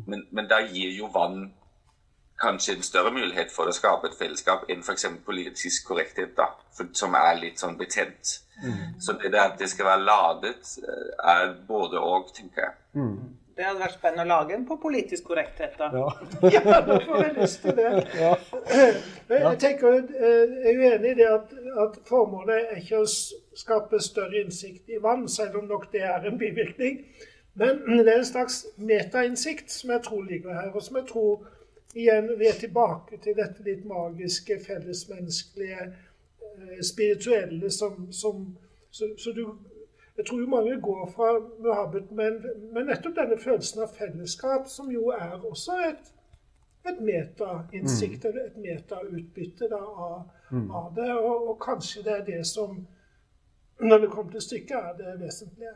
[0.07, 1.53] Men, men da gir jo vann
[2.43, 5.07] kanskje en større mulighet for å skape et fellesskap enn f.eks.
[5.27, 8.39] politisk korrekthet, da, for, som er litt sånn betent.
[8.99, 12.75] Så det der at det skal være ladet, eh, er både og, tenker jeg.
[13.63, 15.87] Det hadde vært spennende å lage en på politisk korrekthet, da.
[15.95, 16.07] Ja.
[16.57, 17.91] Ja, da får jeg lyst til det.
[18.19, 18.33] Ja.
[19.29, 21.53] Men jeg tenker, eh, jeg er jo enig i det at,
[21.85, 23.07] at formålet er ikke å
[23.61, 27.05] skape større innsikt i vann, selv om nok det er en bivirkning.
[27.55, 31.47] Men det er en slags metainnsikt som jeg tror ligger her, og som jeg tror
[31.95, 35.93] igjen vi er tilbake til dette litt magiske, fellesmenneskelige,
[36.51, 38.49] eh, spirituelle som, som
[38.91, 39.47] så, så du
[40.17, 44.91] jeg tror jo mange går fra Muhammed med, med nettopp denne følelsen av fellesskap, som
[44.93, 46.13] jo er også et,
[46.91, 50.21] et metainnsikt, eller et metautbytte da, av,
[50.53, 51.09] av det.
[51.17, 52.77] Og, og kanskje det er det som,
[53.81, 55.75] når det kommer til stykket, er det vesentlige.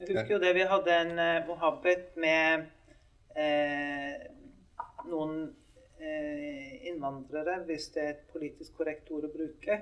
[0.00, 2.62] Jeg husker jo det vi hadde en uh, mohabbet med
[3.36, 4.28] eh,
[5.10, 5.42] noen
[6.88, 9.74] innvandrere, hvis det er et politisk korrekt ord å bruke.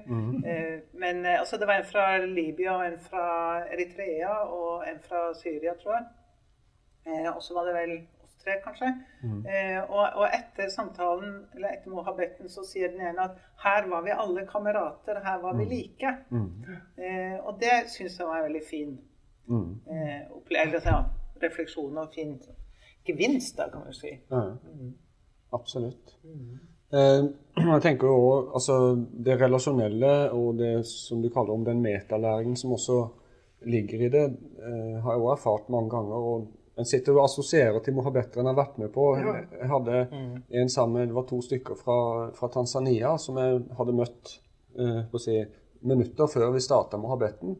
[0.44, 3.24] Eh, men eh, altså, det var en fra Libya, en fra
[3.72, 6.06] Eritrea og en fra Syria, tror jeg.
[7.06, 7.94] Eh, og så var det vel
[8.24, 8.90] oss tre, kanskje.
[9.46, 14.02] Eh, og, og etter samtalen, eller etter mohabbetten, så sier den ene at her var
[14.06, 16.14] vi alle kamerater, her var vi like.
[16.98, 18.98] Eh, og det syns jeg var en veldig fin
[19.88, 21.04] eh, opplevelse, ja,
[21.42, 22.40] refleksjon og fin
[23.06, 24.18] gevinst, da, kan man si.
[24.30, 24.56] Ja,
[25.54, 26.16] absolutt.
[26.24, 26.58] Mm.
[27.74, 28.76] jeg tenker jo også, altså
[29.26, 33.02] Det relasjonelle og det som du kaller om den metalæringen som også
[33.68, 34.24] ligger i det,
[34.62, 36.14] eh, har jeg også erfart mange ganger.
[36.14, 36.46] og
[36.78, 39.16] En sitter og assosierer til mohabbeter en har vært med på.
[39.18, 40.06] Jeg hadde
[40.50, 44.38] en sammen, Det var to stykker fra, fra Tanzania som jeg hadde møtt
[44.78, 45.40] eh, på å si,
[45.82, 47.56] minutter før vi starta mohabbetten.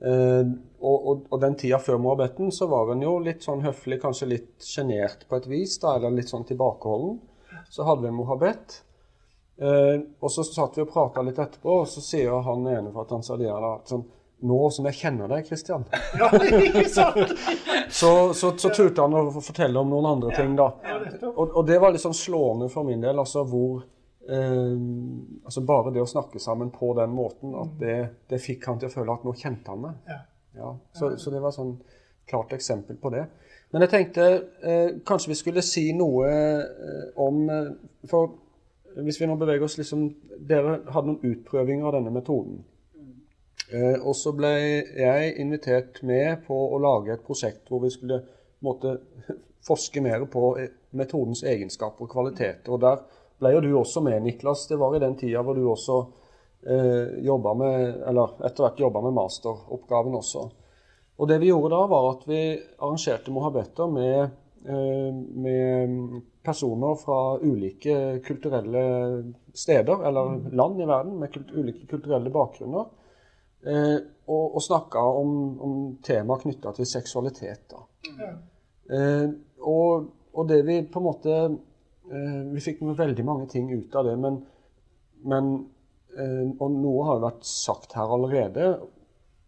[0.00, 0.46] Eh,
[0.82, 4.30] og, og, og den tida før moabetten så var en jo litt sånn høflig, kanskje
[4.32, 7.20] litt sjenert på et vis, da, eller litt sånn tilbakeholden.
[7.70, 8.80] Så hadde vi en mohabet.
[9.62, 13.06] Eh, og så satt vi og prata litt etterpå, og så sier han ene fra
[13.10, 14.08] Tanzania da, sånn
[14.42, 15.84] Nå som jeg kjenner deg, Kristian,
[16.18, 16.26] Ja,
[16.90, 17.04] så,
[17.94, 20.66] så, så turte han å fortelle om noen andre ting, da.
[21.28, 23.84] Og, og det var litt sånn slående for min del, altså hvor
[24.22, 27.96] altså Bare det å snakke sammen på den måten, at det,
[28.30, 29.96] det fikk han til å føle at nå kjente han meg.
[30.06, 30.18] Ja.
[30.54, 31.78] Ja, så, så det var sånn
[32.28, 33.24] klart eksempel på det.
[33.72, 34.26] Men jeg tenkte
[34.60, 37.70] eh, kanskje vi skulle si noe eh, om eh,
[38.08, 38.34] For
[39.00, 40.04] hvis vi nå beveger oss liksom
[40.36, 42.60] Dere hadde noen utprøvinger av denne metoden.
[43.72, 48.20] Eh, og så ble jeg invitert med på å lage et prosjekt hvor vi skulle
[48.62, 48.98] måtte
[49.68, 52.74] forske mer på eh, metodens egenskaper og kvaliteter.
[52.74, 53.00] Og der
[53.42, 54.66] ble jo du også med, Niklas.
[54.70, 55.98] Det var i den tida hvor du også
[56.66, 60.44] eh, jobba med, eller etter hvert jobba med masteroppgaven også.
[61.20, 62.42] Og det vi gjorde da, var at vi
[62.78, 65.10] arrangerte mohabetter med, eh,
[65.44, 68.84] med personer fra ulike kulturelle
[69.54, 72.88] steder, eller land i verden, med kult ulike kulturelle bakgrunner.
[73.66, 77.68] Eh, og, og snakka om, om temaer knytta til seksualitet.
[77.70, 77.84] da.
[78.08, 78.40] Mm.
[78.92, 79.28] Eh,
[79.62, 81.36] og, og det vi på en måte
[82.12, 84.40] Vi fikk veldig mange ting ut av det, men,
[85.24, 85.52] men
[86.18, 88.72] eh, Og noe har jo vært sagt her allerede.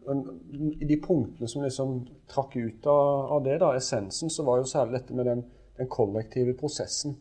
[0.05, 1.97] I de punktene som liksom
[2.29, 5.45] trakk ut av, av det, da, essensen, så var jo særlig dette med den,
[5.79, 7.17] den kollektive prosessen.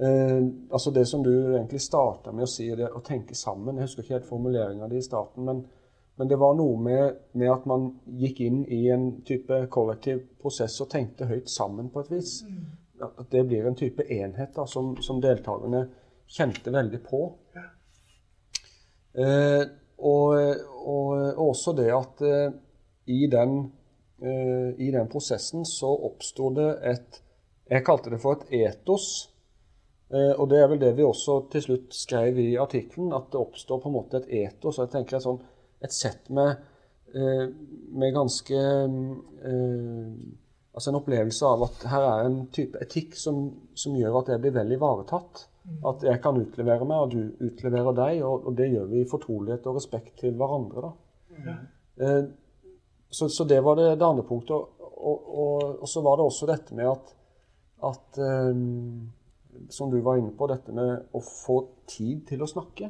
[0.00, 3.76] Eh, altså det som du egentlig starta med å si, det å tenke sammen.
[3.76, 5.64] Jeg husker ikke helt formuleringa di i starten, men,
[6.16, 7.90] men det var noe med, med at man
[8.20, 12.38] gikk inn i en type kollektiv prosess og tenkte høyt sammen på et vis.
[13.02, 15.86] At det blir en type enhet da, som, som deltakerne
[16.30, 17.22] kjente veldig på.
[19.12, 19.64] Eh,
[20.02, 22.54] og, og, og også det at eh,
[23.12, 23.58] i, den,
[24.22, 27.20] eh, i den prosessen så oppsto det et
[27.72, 29.32] Jeg kalte det for et etos.
[30.12, 33.40] Eh, og det er vel det vi også til slutt skrev i artikkelen, at det
[33.40, 34.76] oppstår på en måte et etos.
[34.78, 35.40] og jeg tenker et, sånn,
[35.80, 36.60] et sett med,
[37.14, 37.46] eh,
[37.96, 40.10] med ganske eh,
[40.72, 43.44] Altså en opplevelse av at her er en type etikk som,
[43.76, 45.46] som gjør at jeg blir vel ivaretatt.
[45.86, 48.22] At jeg kan utlevere meg, og du utleverer deg.
[48.26, 50.88] Og, og det gjør vi i fortrolighet og respekt til hverandre.
[50.88, 51.56] da.
[52.02, 52.22] Eh,
[53.12, 54.56] så, så det var det, det andre punktet.
[54.56, 57.12] Og, og, og, så var det også dette med at,
[57.90, 58.64] at eh,
[59.70, 61.58] Som du var inne på, dette med å få
[61.90, 62.88] tid til å snakke.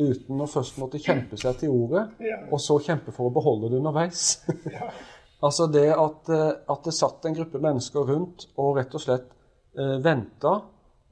[0.00, 2.06] Uten å først måtte kjempe seg til ordet,
[2.48, 4.38] og så kjempe for å beholde det underveis.
[5.44, 9.28] altså det at, eh, at det satt en gruppe mennesker rundt og rett og slett
[9.76, 10.54] eh, venta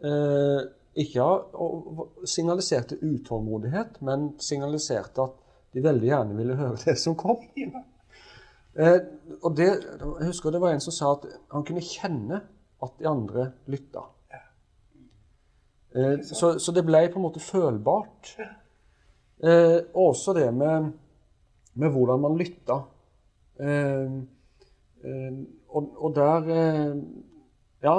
[0.04, 0.60] eh,
[1.04, 5.40] Ikke og, og signaliserte utålmodighet, men signaliserte at
[5.74, 7.42] de veldig gjerne ville høre det som kom.
[8.78, 9.00] Eh,
[9.42, 12.40] og det, jeg husker det var en som sa at han kunne kjenne
[12.84, 14.04] at de andre lytta.
[15.94, 18.34] Eh, så, så det ble på en måte følbart.
[19.44, 20.90] Eh, også det med,
[21.74, 22.80] med hvordan man lytta.
[23.60, 24.14] Eh,
[25.04, 25.34] eh,
[25.70, 26.94] og, og der eh,
[27.84, 27.98] Ja,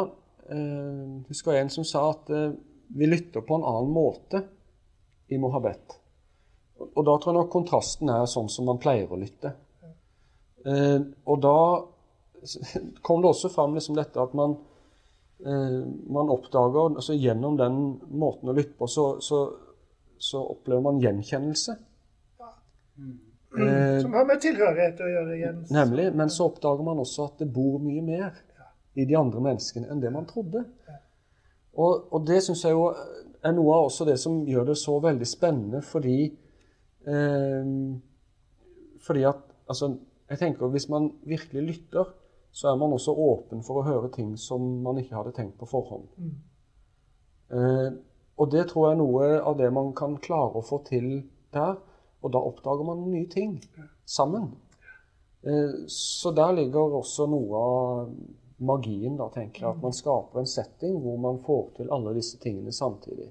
[0.50, 2.32] eh, husker jeg en som sa at
[2.96, 4.42] vi lytter på en annen måte
[5.30, 5.98] i mohabet.
[6.80, 9.54] Og, og da tror jeg nok kontrasten er sånn som man pleier å lytte.
[10.66, 11.58] Eh, og da
[13.06, 14.58] kom det også fram liksom dette at man
[15.46, 17.78] eh, man oppdager altså Gjennom den
[18.10, 19.46] måten å lytte på, så, så,
[20.18, 21.78] så opplever man gjenkjennelse.
[23.56, 25.62] Eh, Som har med tilhørighet å gjøre igjen.
[25.72, 26.10] Nemlig.
[26.16, 28.42] Men så oppdager man også at det bor mye mer
[28.96, 30.64] i de andre menneskene enn det man trodde.
[31.76, 32.90] Og, og det syns jeg jo
[33.46, 36.20] er noe av også det som gjør det så veldig spennende, fordi
[37.08, 37.72] eh,
[39.06, 39.92] Fordi at altså,
[40.30, 42.14] jeg tenker Hvis man virkelig lytter,
[42.56, 45.68] så er man også åpen for å høre ting som man ikke hadde tenkt på
[45.68, 46.08] forhånd.
[47.52, 47.90] Eh,
[48.40, 51.10] og det tror jeg er noe av det man kan klare å få til
[51.54, 51.76] der.
[52.26, 53.60] Og da oppdager man nye ting
[54.06, 54.50] sammen.
[55.46, 58.16] Eh, så der ligger også noe av
[58.66, 59.76] magien, da, tenker jeg.
[59.76, 63.30] At man skaper en setting hvor man får til alle disse tingene samtidig.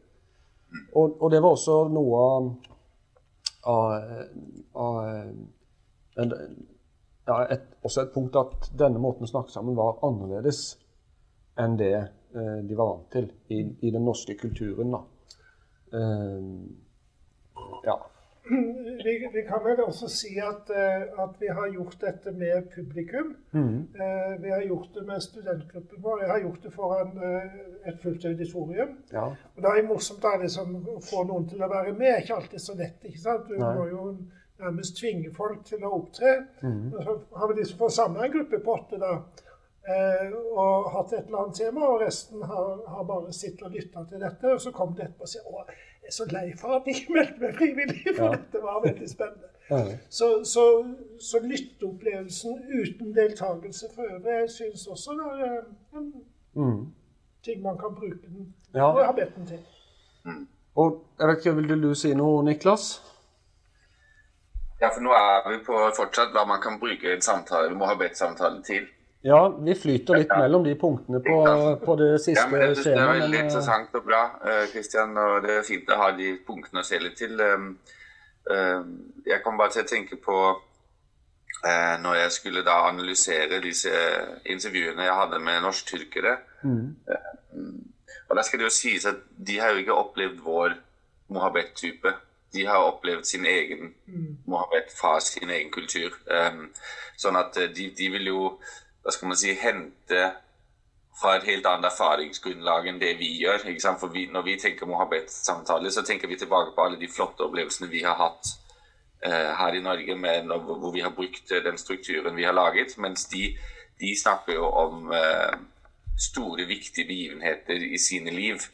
[0.94, 2.48] Og, og det var også noe av,
[3.70, 3.82] av,
[4.84, 4.96] av
[6.22, 6.32] en,
[7.26, 10.64] ja, et, også et punkt at denne måten å snakke sammen var annerledes
[11.60, 14.94] enn det eh, de var vant til i, i den norske kulturen.
[14.94, 15.02] da.
[15.94, 16.40] Eh,
[17.86, 17.98] ja.
[19.04, 23.30] Vi, vi kan vel også si at, eh, at vi har gjort dette med publikum.
[23.54, 26.20] Eh, Vi har gjort det med studentgruppen vår.
[26.22, 27.56] Jeg har gjort det foran eh,
[27.88, 28.98] et fullt auditorium.
[29.12, 29.24] ja.
[29.56, 32.20] Og det er morsomt å liksom, å få noen til å være med.
[32.22, 33.00] Ikke alltid så lett.
[33.04, 33.48] ikke sant?
[33.48, 33.72] Du Nei.
[33.78, 34.04] må jo
[34.60, 36.36] nærmest tvinge folk til å opptre.
[36.62, 39.14] Og så har vi liksom fått samla en gruppe på åtte da,
[39.88, 44.04] eh, og hatt et eller annet tema, og resten har, har bare sittet og lytta
[44.10, 44.52] til dette.
[44.52, 45.74] Og så kom det etterpå og sier
[46.04, 48.30] jeg er så lei for at jeg ikke meldte meg frivillig, for Ja.
[48.36, 49.48] dette var veldig spennende.
[49.70, 49.78] Ja.
[50.12, 50.64] Så, så,
[51.20, 56.12] så lytteopplevelsen uten deltakelse for øvrig, jeg syns også det er eh, en
[56.56, 56.92] Mm.
[57.44, 58.84] ting man kan bruke den Ja.
[58.92, 59.58] og ha bedt den til.
[60.76, 63.02] Og jeg vet ikke, Vil du si noe, Niklas?
[64.80, 67.86] Ja, for nå er vi på fortsatt hva man kan bruke en samtale, vi må
[67.86, 68.86] ha bedt samtale til.
[69.24, 71.36] Ja, vi flyter litt mellom de punktene på,
[71.80, 73.08] på det siste Ja, men Det er skjemaet.
[73.08, 74.68] veldig men, eh, interessant og bra, Kristian.
[74.74, 77.40] Christian, og det er fint å ha de punktene å se litt til.
[77.40, 77.70] Um,
[78.50, 78.90] um,
[79.24, 83.94] Jeg kom bare til å tenke på uh, når jeg skulle da analysere disse
[84.44, 86.36] intervjuene jeg hadde med norsk-tyrkere.
[88.28, 90.76] Og da skal det jo sies at de har jo ikke opplevd vår
[91.32, 92.12] Mohabet-type
[92.52, 93.94] De har opplevd sin egen
[94.46, 96.12] Mohabed fra sin egen kultur.
[96.28, 96.68] Um,
[97.16, 98.40] sånn at eh, de, de vil jo,
[99.04, 100.24] hva skal man si, hente
[101.20, 103.66] fra et helt annet erfaringsgrunnlag enn det vi gjør.
[104.00, 107.90] For vi, Når vi tenker Mohabed-samtale, så tenker vi tilbake på alle de flotte opplevelsene
[107.90, 108.54] vi har hatt
[109.22, 112.98] eh, her i Norge, med, hvor vi har brukt eh, den strukturen vi har laget.
[112.98, 113.56] Mens de,
[114.00, 115.58] de snakker jo om eh,
[116.18, 118.64] store, viktige begivenheter i sine liv.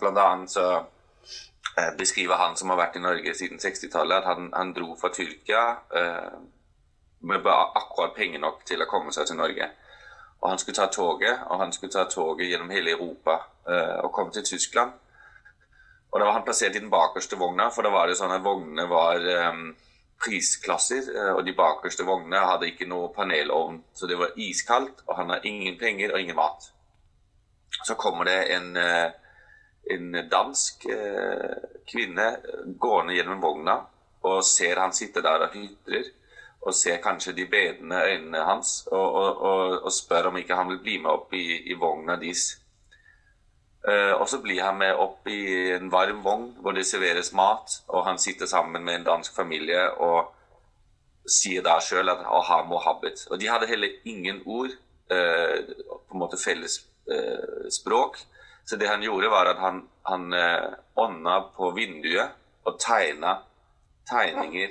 [0.00, 0.66] Blant annet så
[1.78, 5.12] eh, beskriver han som har vært i Norge siden 60-tallet, at han, han dro fra
[5.14, 6.34] Tyrkia eh,
[7.22, 9.68] med akkurat penger nok til å komme seg til Norge.
[10.42, 14.12] Og han skulle ta toget, og han skulle ta toget gjennom hele Europa eh, og
[14.12, 14.92] komme til Tyskland.
[16.10, 18.42] Og da var han plassert i den bakerste vogna, for da var det sånn at
[18.44, 19.60] vognene var eh,
[20.22, 25.14] prisklasser, eh, og de bakerste vognene hadde ikke noe panelovn, så det var iskaldt, og
[25.20, 26.72] han har ingen penger og ingen mat.
[27.86, 30.84] Så kommer det en, en dansk
[31.88, 32.26] kvinne
[32.78, 33.78] gående gjennom vogna
[34.28, 36.10] og ser han sitte der og hytrer
[36.62, 40.68] og ser kanskje de bedende øynene hans og, og, og, og spør om ikke han
[40.70, 42.58] vil bli med opp i, i vogna deres.
[43.82, 45.40] Uh, og så blir han med opp i
[45.74, 49.88] en varm vogn hvor det serveres mat, og han sitter sammen med en dansk familie
[49.98, 50.30] og
[51.26, 53.26] sier da sjøl at han har mohabbet.
[53.30, 54.70] Og de hadde heller ingen ord,
[55.10, 55.58] uh,
[55.90, 56.78] på en måte felles
[57.10, 58.22] uh, språk.
[58.64, 62.30] Så det han gjorde, var at han, han eh, ånda på vinduet
[62.62, 63.40] og tegna
[64.06, 64.70] tegninger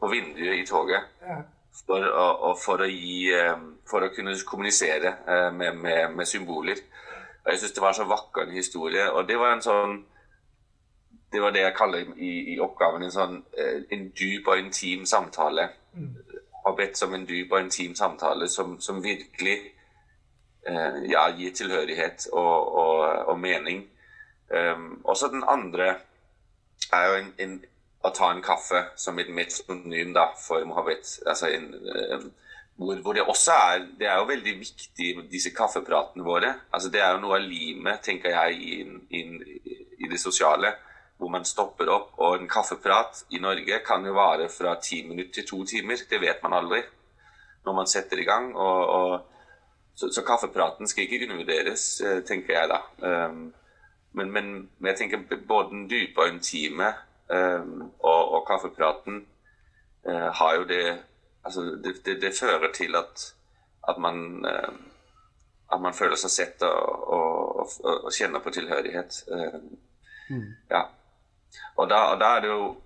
[0.00, 1.42] på vinduet i toget Ja.
[1.86, 3.56] for å, for å gi eh,
[3.90, 6.78] For å kunne kommunisere eh, med, med, med symboler.
[7.44, 9.10] Og Jeg syns det var en så vakker en historie.
[9.10, 10.04] Og det var en sånn
[11.32, 15.04] Det var det jeg kaller i, i oppgaven en sånn eh, en dyp og intim
[15.06, 15.68] samtale.
[16.64, 19.58] Har bedt som en dyp og intim samtale som, som virkelig
[20.66, 23.86] eh, ja, gir tilhørighet og, og, og mening.
[24.50, 25.94] Um, også den andre
[26.92, 27.52] er jo en, en,
[28.00, 31.04] å ta en kaffe som et metonym da, for Mohammed.
[31.26, 32.28] Altså en, eh,
[32.80, 36.54] hvor, hvor det også er Det er jo veldig viktig, disse kaffepratene våre.
[36.72, 39.36] Altså Det er jo noe av limet, tenker jeg, i, inn,
[39.98, 40.72] i det sosiale.
[41.20, 42.14] Hvor man stopper opp.
[42.18, 46.00] Og en kaffeprat i Norge kan jo vare fra ti minutter til to timer.
[46.08, 46.80] Det vet man aldri
[47.64, 48.54] når man setter i gang.
[48.56, 49.30] og, og
[50.00, 52.78] så, så kaffepraten skal ikke undervurderes, eh, tenker jeg da.
[53.04, 53.52] Um,
[54.12, 56.88] men, men, jeg tenker både den dype og intime
[57.98, 59.26] og, og kaffepraten
[60.06, 60.98] eh, har jo det
[61.40, 63.22] Altså, det, det, det fører til at,
[63.88, 64.72] at man eh,
[65.72, 69.22] at man føler seg sett og, og, og, og kjenner på tilhørighet.
[69.32, 69.60] Eh,
[70.70, 70.84] Ja.
[71.76, 72.76] Og da, og da er det jo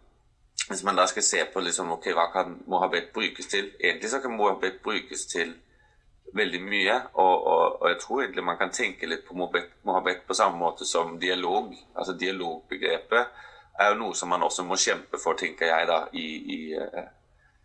[0.69, 4.21] hvis man da skal se på liksom, okay, hva kan Mohabed brukes til Egentlig så
[4.21, 5.55] kan Mohabed brukes til
[6.35, 6.95] veldig mye.
[7.15, 11.75] Og, jeg tror egentlig man kan tenke litt på mohabet på samme måte som dialog.
[11.95, 13.27] Altså Dialogbegrepet
[13.79, 17.07] er jo noe som man også må kjempe for, tenker jeg, da, i, i uh,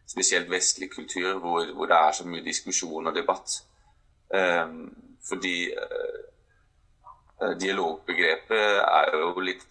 [0.09, 3.59] spesielt vestlig kultur, hvor, hvor, det er så mye diskusjon og debatt.
[4.33, 4.89] Um,
[5.29, 9.67] fordi uh, dialogbegrepet er jo litt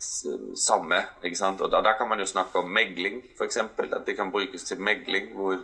[0.56, 1.02] samme.
[1.22, 1.60] ikke sant?
[1.60, 3.58] Og da, da kan man jo snakke om megling, f.eks.
[3.82, 5.58] At det kan brukes til megling, hvor,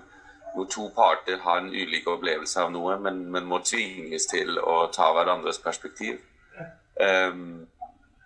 [0.54, 4.84] hvor, to parter har en ulik opplevelse av noe, men, men må tvinges til å
[4.92, 6.18] ta hverandres perspektiv.
[7.00, 7.66] Um,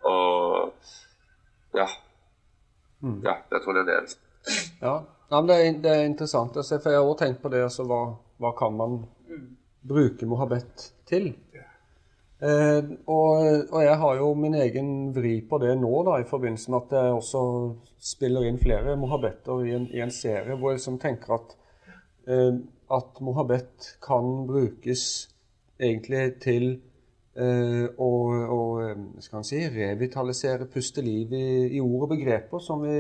[0.05, 0.75] og
[1.75, 1.89] ja.
[3.01, 3.21] Mm.
[3.25, 4.17] Ja, jeg tror det er det.
[4.83, 4.95] Ja,
[5.31, 7.63] ja det, er, det, er, interessant å se, for jeg har også tenkt på det.
[7.67, 8.01] altså Hva,
[8.43, 9.03] hva kan man
[9.89, 11.33] bruke mohabet til?
[12.39, 13.31] Eh, og,
[13.73, 16.93] og, jeg har jo min egen vri på det nå, da, i forbindelse med at
[16.95, 17.41] jeg også
[18.13, 21.57] spiller inn flere mohabetter i en, i en serie hvor jeg liksom tenker at,
[22.31, 22.61] eh,
[22.95, 25.03] at mohabet kan brukes
[25.83, 26.69] egentlig til
[27.39, 28.11] eh, å,
[28.55, 28.61] å
[29.25, 32.99] skal si, revitalisere, puste liv i, i ord og begreper som vi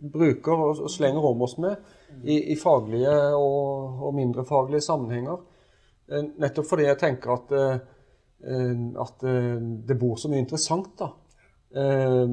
[0.00, 1.76] bruker og, og slenger om oss med
[2.24, 5.40] i, i faglige og, og, mindre faglige sammenhenger.
[6.10, 7.80] Eh, nettopp fordi jeg tenker at eh,
[8.46, 11.10] Eh, at eh, det bor så mye interessant, da.
[11.76, 12.30] Eh,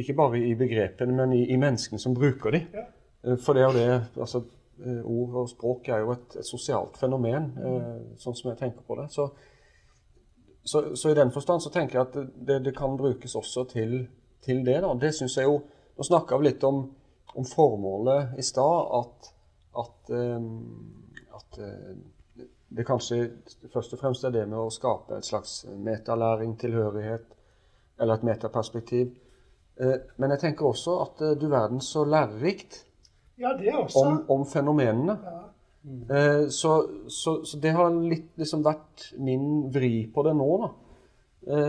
[0.00, 2.62] ikke bare i begrepene, men i, i menneskene som bruker de.
[3.42, 4.44] For det og det altså,
[4.76, 7.48] Ord og språk er jo et, et sosialt fenomen,
[8.20, 9.06] sånn som jeg tenker på det.
[9.12, 9.24] Så,
[10.66, 12.16] så, så, i den forstand så tenker jeg at
[12.48, 14.00] det, det kan brukes også til,
[14.44, 14.80] til det.
[14.82, 14.92] da.
[15.00, 15.60] Det synes jeg jo,
[15.96, 16.82] Nå snakka vi litt om,
[17.32, 18.90] om formålet i stad.
[18.98, 19.30] At,
[19.80, 20.10] at,
[21.38, 21.56] at
[22.68, 23.30] det kanskje
[23.72, 27.24] først og fremst er det med å skape et slags metalæring, tilhørighet,
[28.00, 29.14] eller et metaperspektiv.
[29.80, 32.82] Eh, men jeg tenker også at eh, du verden så lærerikt
[33.36, 33.52] ja.
[34.00, 35.18] Om, om fenomenene.
[35.20, 35.42] Ja.
[35.86, 36.50] Mm.
[36.50, 36.70] Så,
[37.14, 40.70] så, så, det har litt liksom vært min vri på det nå, da.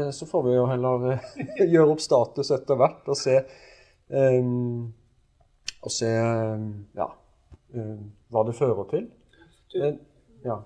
[0.10, 1.04] Så får vi jo heller
[1.74, 3.36] gjøre opp status etter hvert og se
[4.10, 4.88] um,
[5.86, 6.64] Og se um,
[6.98, 7.06] ja,
[7.78, 9.06] um, hva det fører til.
[9.76, 9.78] Du,
[10.48, 10.58] ja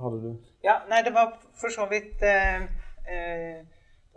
[0.00, 0.36] hadde du?
[0.62, 2.62] Ja, nei, det var for så vidt eh,
[3.14, 3.58] eh,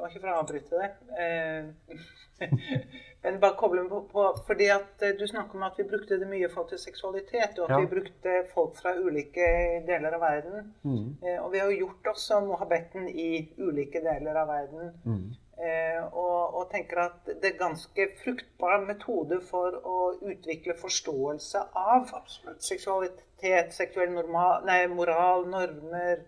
[0.01, 0.87] Det var ikke for å avbryte det.
[1.21, 1.97] Eh,
[3.21, 6.29] men bare koble på, på fordi at eh, du snakker om at vi brukte det
[6.31, 7.77] mye for til seksualitet, og at ja.
[7.83, 9.51] vi brukte folk fra ulike
[9.85, 10.71] deler av verden.
[10.81, 11.05] Mm.
[11.21, 13.27] Eh, og vi har jo gjort også mohabetten i
[13.61, 14.89] ulike deler av verden.
[15.05, 15.29] Mm.
[15.61, 22.09] Og, og, tenker at det er ganske fruktbar metode for å utvikle forståelse av
[22.57, 26.25] seksualitet, seksuell normal, nei, moral, normer,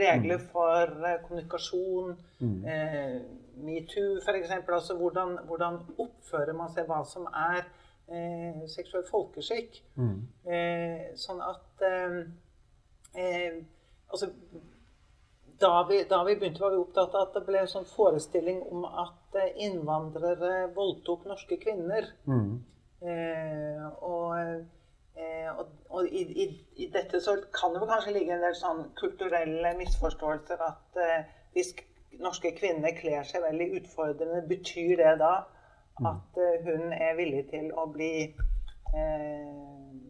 [0.00, 0.48] regler mm.
[0.52, 2.16] for eh, kommunikasjon.
[2.40, 2.64] Mm.
[2.64, 3.20] Eh,
[3.60, 4.50] Metoo, f.eks.
[4.50, 7.62] Altså hvordan, hvordan, oppfører man seg, hva som er
[8.08, 9.82] eh, seksuell folkeskikk.
[10.00, 10.18] Mm.
[10.48, 11.86] Eh, sånn at
[13.10, 14.28] altså
[15.60, 18.62] da vi, da vi, begynte, var vi opptatt av at det ble en sånn forestilling
[18.72, 22.08] om at eh, innvandrere voldtok norske kvinner.
[22.28, 22.54] Mm.
[23.04, 24.62] Eh, og, eh,
[25.58, 26.46] og, og i, i,
[26.76, 31.74] i, dette så kan det kanskje ligge en del sånn kulturelle misforståelser at eh, hvis
[32.20, 35.34] norske kvinner kler seg veldig utfordrende, betyr det da
[36.00, 36.06] mm.
[36.12, 39.60] at eh, hun er villig til å bli eh,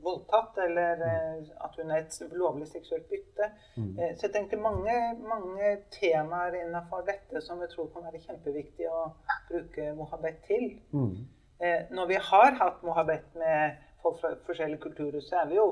[0.03, 1.09] voldtatt, eller mm.
[1.09, 3.51] eh, at hun er et lovlig seksuelt bytte.
[3.77, 3.93] Mm.
[3.99, 8.89] Eh, så jeg tenkte mange, mange temaer innenfor dette som jeg tror kan være kjempeviktig
[8.91, 9.11] å
[9.51, 10.73] bruke mohabet til.
[10.97, 11.15] Mm.
[11.61, 15.67] Eh, når vi har hatt mohabet med fra forskjellige kulturer, så er vi jo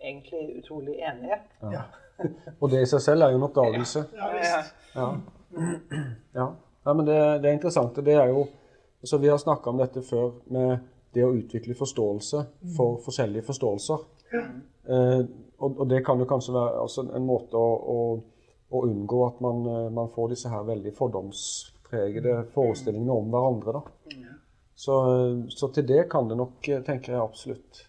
[0.00, 1.38] egentlig utrolig enige.
[1.72, 1.84] Ja.
[2.60, 4.04] Og det i seg selv er jo en oppdagelse.
[4.14, 4.60] Ja, ja,
[4.94, 5.06] ja.
[6.34, 6.92] ja.
[6.92, 7.96] men det, det, er interessant.
[8.06, 8.46] Det er jo,
[9.00, 10.76] altså Vi har snakka om dette før med
[11.14, 12.44] det å utvikle forståelse
[12.76, 14.06] for forskjellige forståelser.
[14.34, 15.20] Eh,
[15.58, 17.98] og, og, det kan jo kanskje være altså, en måte å, å,
[18.74, 23.78] å unngå at man, eh, man, får disse her veldig fordomspregede forestillingene om hverandre.
[23.78, 24.34] Da.
[24.74, 24.94] Så,
[25.54, 27.84] så, til det kan det nok, eh, tenker jeg absolutt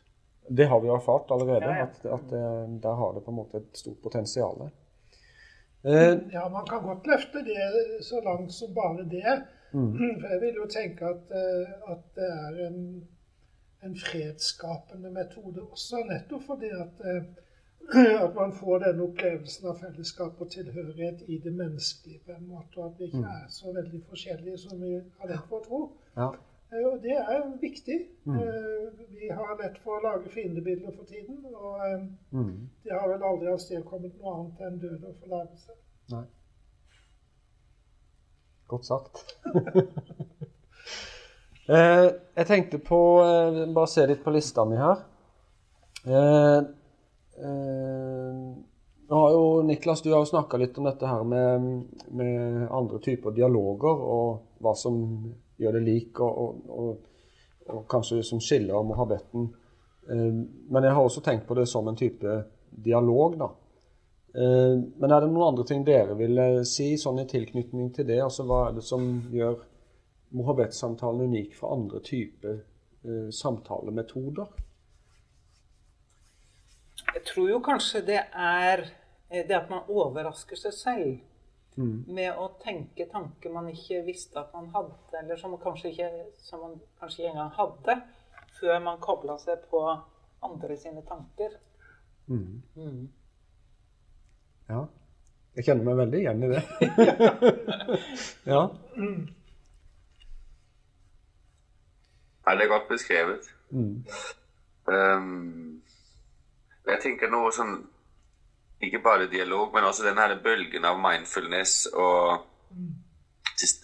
[0.46, 3.40] Det har vi jo erfart allerede, at, at det, eh, der har det på en
[3.40, 4.68] måte et stort potensial.
[5.82, 9.42] Eh, ja, man kan godt løfte det så langt som bare det.
[9.74, 9.98] Mm.
[10.22, 11.34] For jeg vil jo tenke at,
[11.90, 12.80] at det er en
[13.86, 17.02] en fredsskapende metode også, nettopp fordi at,
[18.24, 22.80] at, man får den opplevelsen av fellesskap og tilhørighet i det menneskelige på en måte,
[22.80, 23.32] og at vi ikke mm.
[23.36, 25.82] er så veldig forskjellige som vi har lett for å tro.
[26.18, 26.32] Ja.
[26.74, 28.00] Eh, og det er viktig.
[28.26, 28.40] Mm.
[28.40, 31.82] Eh, vi har lett for å lage fiendebilder for tiden, og
[32.32, 32.56] mm.
[32.84, 35.78] det har vel aldri avstedkommet noe annet enn død og forlagelse.
[36.16, 36.26] Nei.
[38.74, 39.26] Godt sagt.
[41.66, 42.08] Eh,
[42.38, 45.00] jeg tenkte på eh, Bare se litt på lista mi her.
[46.06, 46.58] Eh,
[47.42, 48.36] eh,
[49.10, 51.66] nå har jo Niklas, du har jo snakka litt om dette her med,
[52.14, 55.00] med, andre typer dialoger, og hva som
[55.62, 57.12] gjør det lik, og, og,
[57.70, 59.48] og, kanskje som skiller mohabbeten.
[60.10, 63.52] Eh, men jeg har også tenkt på det som en type dialog, da.
[64.36, 68.20] Eh, men er det noen andre ting dere vil si sånn i tilknytning til det?
[68.24, 69.64] Altså Hva er det som gjør
[70.36, 74.48] Mohabet-samtalen unik fra andre typer eh, samtalemetoder?
[77.14, 78.84] Jeg tror jo kanskje det er
[79.30, 81.14] eh, det at man overrasker seg selv
[81.78, 81.96] mm.
[82.08, 86.10] med å tenke tanker man ikke visste at man hadde, eller som, kanskje ikke,
[86.48, 87.98] som man kanskje ikke engang hadde,
[88.60, 89.82] før man kobla seg på
[90.46, 91.58] andre sine tanker.
[92.28, 92.62] Mm.
[92.76, 93.02] Mm.
[94.70, 94.86] Ja.
[95.56, 96.62] Jeg kjenner meg veldig igjen i det.
[98.54, 98.62] ja.
[102.46, 103.48] Ja, det er godt beskrevet.
[103.70, 104.04] Mm.
[104.86, 105.82] Um,
[106.86, 107.78] jeg tenker noe sånn
[108.86, 112.46] Ikke bare dialog, men også den her bølgen av mindfulness og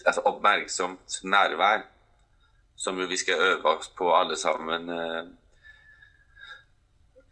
[0.06, 1.86] altså oppmerksomt nærvær,
[2.76, 4.90] som vi skal øve oss på alle sammen.
[4.90, 5.28] Uh,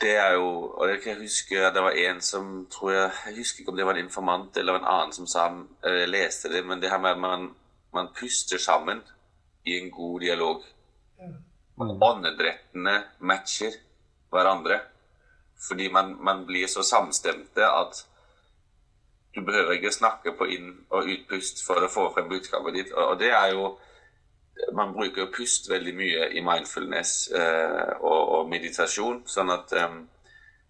[0.00, 0.46] det er jo
[0.80, 3.76] Og jeg kan huske at det var en som tror jeg Jeg husker ikke om
[3.76, 5.48] det var en informant eller en annen som sa
[5.84, 7.50] Jeg leste det, men det her med at man,
[7.94, 9.02] man puster sammen
[9.64, 10.62] i en god dialog.
[11.20, 11.36] Mm.
[12.02, 13.76] Åndedrettene matcher
[14.30, 14.80] hverandre.
[15.68, 18.06] Fordi man, man, blir så samstemte at
[19.34, 22.92] du behøver ikke snakke på inn- og utpust for å få frem budskapet ditt.
[22.92, 23.78] Og, det er jo
[24.76, 29.22] Man bruker pust veldig mye i mindfulness eh, og, og, meditasjon.
[29.24, 29.94] Sånn at eh,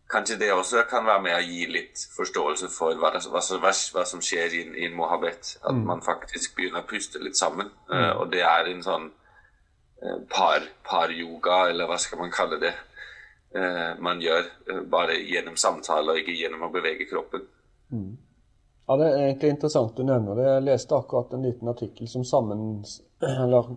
[0.06, 4.04] kanskje det også kan være med å gi litt forståelse for hva, hva, hva, hva
[4.06, 5.56] som skjer i, en mohabet.
[5.64, 5.82] At mm.
[5.88, 7.72] man faktisk begynner å puste litt sammen.
[7.90, 7.96] Mm.
[7.98, 9.10] Eh, og det er en sånn
[10.02, 12.70] Eh, par, par-yoga, eller hva skal man kalle det,
[14.00, 17.46] man gjør eh, bare gjennom samtaler, ikke gjennom å bevege kroppen.
[17.90, 18.16] Mm.
[18.86, 20.48] Ja, Det er egentlig interessant du nevner det.
[20.48, 22.82] Jeg leste akkurat en liten artikkel som sammen,
[23.44, 23.74] eller,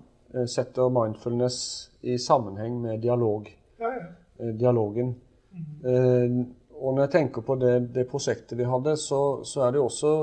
[0.50, 1.58] setter mindfulness
[2.02, 3.50] i sammenheng med dialog.
[3.78, 4.52] Ja, ja.
[4.58, 5.12] Dialogen.
[5.54, 6.40] Mm.
[6.74, 10.14] Og når jeg tenker på det, det prosjektet vi hadde, så, så, er det også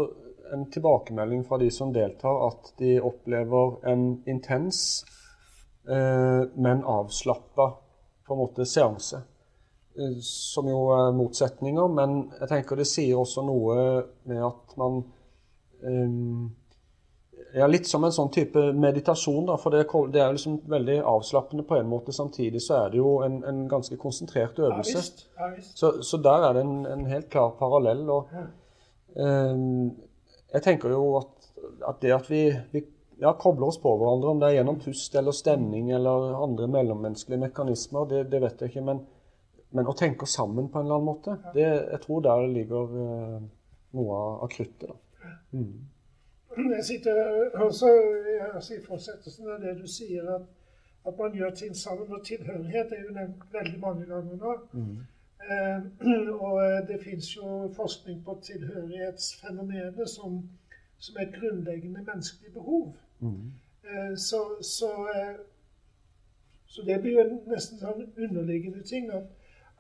[0.50, 4.82] en tilbakemelding fra de som deltar, at de opplever en intens
[5.88, 7.78] Eh, men avslappa
[8.26, 9.22] på en måte seanse.
[10.24, 13.76] Som jo er motsetninger, men jeg tenker det sier også noe
[14.28, 15.02] med at man
[15.84, 16.48] um,
[17.54, 19.82] ja, Litt som en sånn type meditasjon, da, for det,
[20.14, 22.14] det er liksom veldig avslappende på en måte.
[22.14, 24.94] Samtidig så er det jo en, en ganske konsentrert øvelse.
[24.94, 25.24] Ja, visst.
[25.38, 25.74] Ja, visst.
[25.78, 28.04] Så, så, der er det en, en helt klar parallell.
[28.12, 28.30] Og,
[29.16, 29.90] um,
[30.54, 31.50] jeg tenker jo at,
[31.88, 32.84] at det at vi, vi
[33.20, 37.48] ja, koble oss på hverandre, om det er gjennom pust eller stemning eller andre mellommenneskelige
[37.48, 38.86] mekanismer, det, det vet jeg ikke.
[38.86, 39.02] Men,
[39.70, 42.94] men, å tenke oss sammen på en eller annen måte, det, jeg tror der ligger
[42.96, 43.36] uh,
[43.96, 44.88] noe av, kruttet.
[44.88, 45.34] da.
[45.52, 45.86] Mm.
[46.56, 47.14] Jeg sitter
[47.62, 47.90] også
[48.74, 50.46] i fortsettelsen av det du sier, at,
[51.06, 52.10] at, man gjør ting sammen.
[52.12, 54.56] Og tilhørighet er jo nevnt veldig mange ganger nå.
[54.72, 54.96] Mm.
[55.50, 55.82] Eh,
[56.44, 60.42] og eh, det fins jo forskning på tilhørighetsfenomenet som,
[60.98, 62.94] som er et grunnleggende menneskelig behov.
[63.20, 63.52] Mm.
[64.16, 65.36] Så, så, eh,
[66.66, 69.26] så, det blir jo nesten sånn underliggende ting at,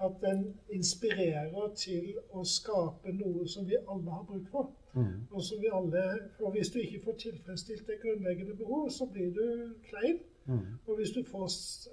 [0.00, 4.70] at den inspirerer til å skape noe som vi alle har bruk for.
[4.94, 5.26] Mm.
[5.30, 6.04] Og som vi alle,
[6.38, 10.18] for Hvis du ikke får tilfredsstilt det grunnleggende behov, så blir du klein.
[10.46, 10.78] Mm.
[10.86, 11.48] Og, hvis du får,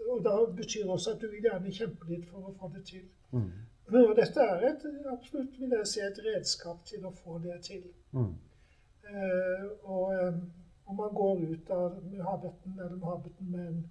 [0.10, 2.86] og da betyr det også at du vil gjerne kjempe litt for å få det
[2.86, 3.04] til.
[3.32, 3.52] Mm.
[3.88, 7.84] Og dette er et, absolutt vil jeg si, et redskap til å få det til.
[8.12, 8.34] Mm.
[9.08, 10.42] Eh, og
[10.88, 13.86] om man går ut av Muhabeten eller Muhabeten med en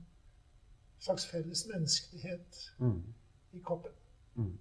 [0.99, 3.01] slags felles menneskelighet mm.
[3.53, 3.93] i kroppen.
[4.37, 4.55] Mm.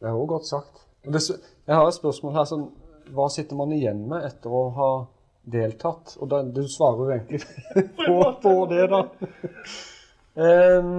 [0.00, 0.86] Det er òg godt sagt.
[1.04, 2.46] Jeg har et spørsmål her.
[2.50, 2.68] Sånn,
[3.14, 4.90] hva sitter man igjen med etter å ha
[5.52, 6.16] deltatt?
[6.22, 7.42] Og da, du svarer jo egentlig
[8.06, 9.02] på, på, det, da.
[10.38, 10.92] um,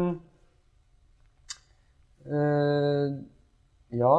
[2.27, 3.07] uh,
[3.93, 4.17] ja,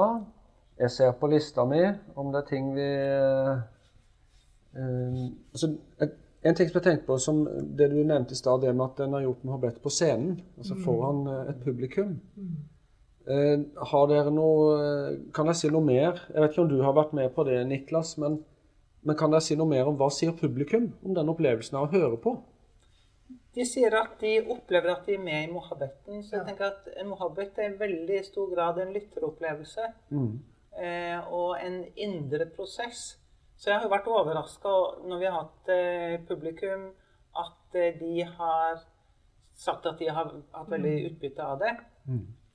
[0.85, 1.85] jeg ser på lista mi
[2.16, 2.91] om det er ting vi
[4.75, 5.68] Uh, altså,
[6.45, 7.45] en ting som jeg tenkte på, som
[7.79, 10.75] det du nevnte i stad, det med at den har gjort Mohabet på scenen, altså
[10.75, 10.81] mm.
[10.83, 12.16] foran uh, et publikum.
[13.25, 14.72] Uh, har dere noe
[15.33, 16.18] Kan jeg si noe mer?
[16.29, 18.43] Jeg vet ikke om du har vært med på det, Niklas, men,
[19.01, 21.95] men kan dere si noe mer om hva sier publikum om den opplevelsen av å
[21.95, 22.35] høre på?
[23.55, 26.25] De sier at de opplever at de er med i mohabbeten.
[26.27, 29.87] Så jeg tenker at en mohabbet er i veldig stor grad en lytteropplevelse.
[30.11, 30.33] Mm.
[30.75, 33.12] Eh, og en indre prosess.
[33.57, 34.72] Så jeg har vært overraska
[35.07, 36.89] når vi har hatt eh, publikum,
[37.39, 38.83] at eh, de har
[39.55, 41.77] sagt at de har hatt veldig utbytte av det.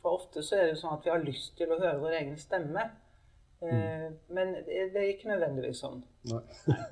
[0.02, 2.18] For ofte så er det jo sånn at vi har lyst til å høre vår
[2.22, 2.86] egen stemme.
[3.60, 4.14] Mm.
[4.32, 6.00] Men det det er ikke nødvendigvis sånn.
[6.32, 6.44] Nei.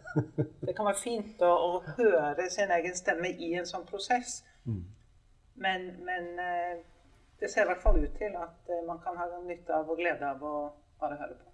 [0.68, 4.42] Det kan være fint å, å høre sin egen stemme i en sånn prosess.
[5.56, 6.82] Men, men eh,
[7.40, 9.98] det ser i hvert fall ut til at eh, man kan ha nytte av og
[10.02, 10.56] glede av å
[11.00, 11.54] bare høre på.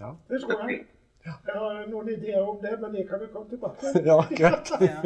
[0.00, 0.12] Ja.
[0.28, 0.84] Det tror jeg.
[1.24, 4.06] Jeg har noen ideer om det, men det kan vi komme tilbake til.
[4.10, 4.72] ja, greit.
[4.80, 5.00] Ja.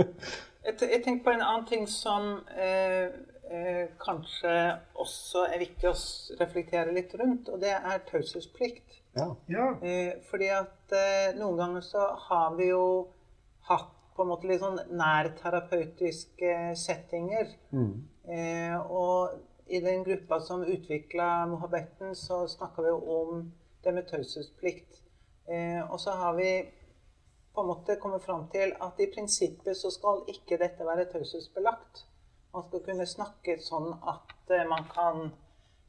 [0.64, 3.06] Jeg, jeg tenker på en annen ting som eh,
[3.50, 4.54] eh, kanskje
[5.00, 5.96] også er viktig å
[6.40, 8.98] reflektere litt rundt, og det er taushetsplikt.
[9.18, 9.28] Ja.
[9.50, 9.68] Ja.
[9.82, 12.84] Eh, fordi at eh, noen ganger så har vi jo
[13.68, 17.52] hatt på en måte litt sånn nærterapeutiske settinger.
[18.26, 19.38] Eh, og
[19.68, 23.44] i den gruppa som utvikla mohabetten, så snakka vi jo om
[23.84, 25.02] det med taushetsplikt.
[25.48, 26.50] Eh, og så har vi
[27.54, 32.07] på en måte kommet fram til at i prinsippet så skal ikke dette være taushetsbelagt.
[32.58, 35.20] Man skal kunne snakke sånn at eh, man kan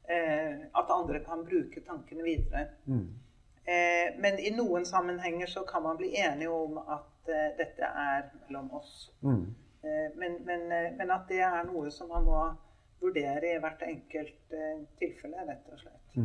[0.05, 2.67] eh, At andre kan bruke tankene videre.
[3.69, 8.29] Eh, men i noen sammenhenger så kan man bli enige om at eh, dette er
[8.47, 8.93] mellom oss.
[9.25, 12.39] Eh, men, men, eh, men at det er noe som man må
[13.01, 14.55] vurdere i hvert enkelt
[14.99, 16.17] tilfelle, rett og slett.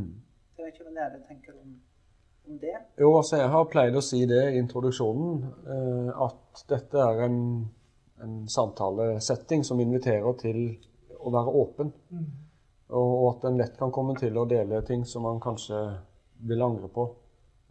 [0.57, 1.77] Jeg vet ikke hva dere tenker om,
[2.49, 2.75] om det.
[2.99, 5.45] Jo, altså jeg har pleid å si det i introduksjonen,
[5.77, 7.39] eh, at dette er en,
[8.23, 10.61] en samtalesetting som inviterer til
[11.19, 11.93] å være åpen.
[12.95, 15.81] Og, og at en lett kan komme til å dele ting som man kanskje
[16.47, 17.09] vil angre på.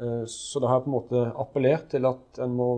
[0.02, 2.70] Eh, så det har jeg på en måte appellert til at en må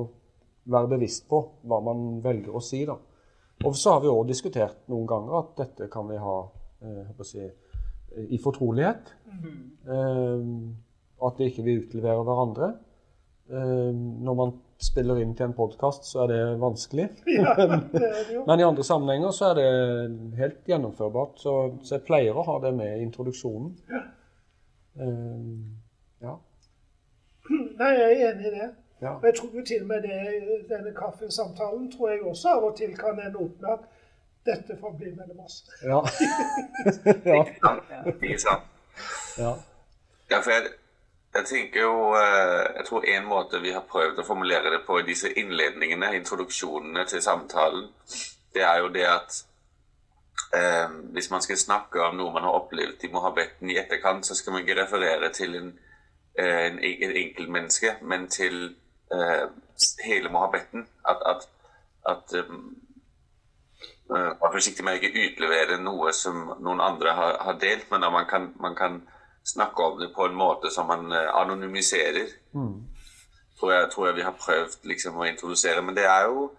[0.65, 2.83] være bevisst på hva man velger å si.
[2.85, 2.97] da.
[3.65, 6.39] Og så har vi òg diskutert noen ganger at dette kan vi ha
[6.83, 7.45] eh, si,
[8.27, 9.13] i fortrolighet.
[9.87, 10.49] Eh,
[11.25, 12.71] at vi ikke vil utlevere hverandre.
[13.49, 17.07] Eh, når man spiller inn til en podkast, så er det vanskelig.
[17.37, 18.43] ja, det er det.
[18.47, 19.69] Men i andre sammenhenger så er det
[20.39, 21.39] helt gjennomførbart.
[21.39, 23.73] Så, så jeg pleier å ha det med i introduksjonen.
[24.99, 25.43] Eh,
[26.25, 26.37] ja.
[27.49, 28.69] Nei, jeg er enig i det.
[29.03, 29.15] ja.
[29.15, 30.21] Og jeg tror jo til og med det,
[30.69, 33.91] denne kaffesamtalen tror jeg også av og til kan ende opp med at
[34.45, 35.63] dette får bli mellom oss.
[35.83, 36.01] Ja.
[37.31, 38.57] ja.
[39.37, 39.53] Ja.
[40.31, 40.71] Ja, for jeg,
[41.35, 44.99] jeg tenker jo eh, Jeg tror en måte vi har prøvd å formulere det på
[44.99, 47.89] i disse innledningene, introduksjonene til samtalen,
[48.55, 49.41] det er jo det at
[50.55, 54.37] eh, hvis man skal snakke om noe man har opplevd i mohabbetten i etterkant, så
[54.37, 55.73] skal man ikke referere til en,
[56.39, 58.75] en, en, et enkeltmenneske, men til
[59.11, 59.45] eh,
[60.05, 60.87] hele mohabbetten.
[61.09, 61.49] At, at,
[62.13, 62.53] at eh,
[64.15, 68.07] eh, Vær forsiktig med å ikke utlevere noe som noen andre har, har delt, men
[68.07, 69.01] at man kan, man kan
[69.45, 72.27] snakke om det på en måte som man anonymiserer.
[72.53, 72.91] anonymiserer.
[73.59, 75.81] Tror, jeg, tror jeg vi har prøvd liksom, å introdusere.
[75.81, 76.49] Men det er jo,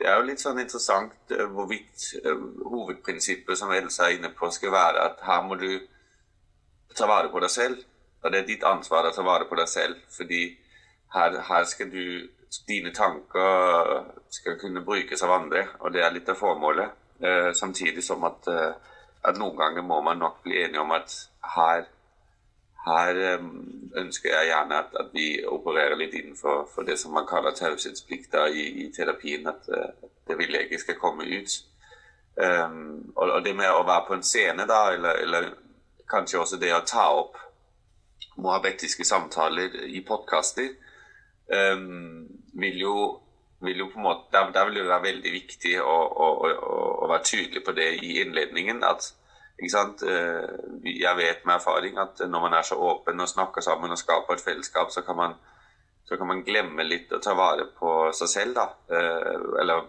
[0.00, 4.48] det er jo litt sånn interessant eh, hvorvidt eh, hovedprinsippet som Elsa er inne på,
[4.54, 5.68] skal være at her må du
[6.96, 7.84] ta vare på deg selv.
[8.22, 10.00] Og det er ditt ansvar å ta vare på deg selv.
[10.16, 10.42] Fordi
[11.14, 12.04] her, her skal du
[12.64, 16.94] Dine tanker skal kunne brukes av andre, og det er litt av formålet.
[17.20, 18.72] Eh, samtidig som at, eh,
[19.28, 21.12] at noen ganger må man nok bli enige om at
[21.56, 21.84] her
[22.88, 23.48] her eh,
[24.00, 28.48] ønsker jeg gjerne at, at vi opererer litt innenfor for det som man kaller taushetsplikta
[28.48, 29.46] i, i terapien.
[29.48, 31.60] At at, det jeg ikke skal komme ut.
[32.38, 35.48] Um, og, og det med å være på en scene, da, eller, eller
[36.10, 37.38] kanskje også det å ta opp
[38.38, 40.68] mohabettiske samtaler i podkaster,
[41.50, 42.84] um, vil
[43.64, 46.76] vil jo på en måte, der, der vil det være veldig viktig å, å, å,
[47.02, 48.84] å være tydelig på det i innledningen.
[48.86, 49.10] at
[49.58, 50.02] ikke sant?
[50.02, 53.98] Eh, Jeg vet med erfaring at når man er så åpen og snakker sammen og
[53.98, 55.34] skaper et fellesskap, så kan man,
[56.06, 58.54] så kan man glemme litt å ta vare på seg selv.
[58.54, 58.68] da.
[58.88, 59.82] Eh, Eller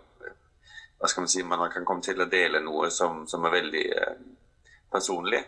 [0.99, 3.85] hva skal man si, man kan komme til å dele noe som, som er veldig
[3.95, 4.15] eh,
[4.91, 5.43] personlig.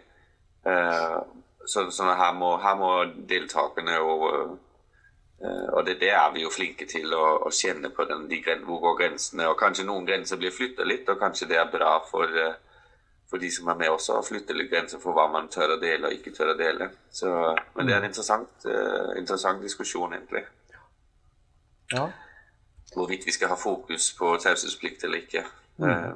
[1.66, 2.90] Så, så her, må, her må
[3.30, 4.60] deltakerne og
[5.74, 8.78] og det, det er vi jo flinke til å, å kjenne på den, de hvor
[8.84, 9.48] går grensene.
[9.50, 12.30] Og kanskje noen grenser blir flytta litt, og kanskje det er bra for,
[13.32, 15.80] for de som er med også, å flytte litt grenser for hva man tør å
[15.80, 16.90] dele og ikke tør å dele.
[17.16, 17.32] Så,
[17.78, 20.44] men det er en interessant, uh, interessant diskusjon, egentlig.
[21.96, 22.10] ja.
[22.92, 25.46] Hvorvidt vi skal ha fokus på taushetsplikt eller ikke.
[25.80, 26.10] Eh,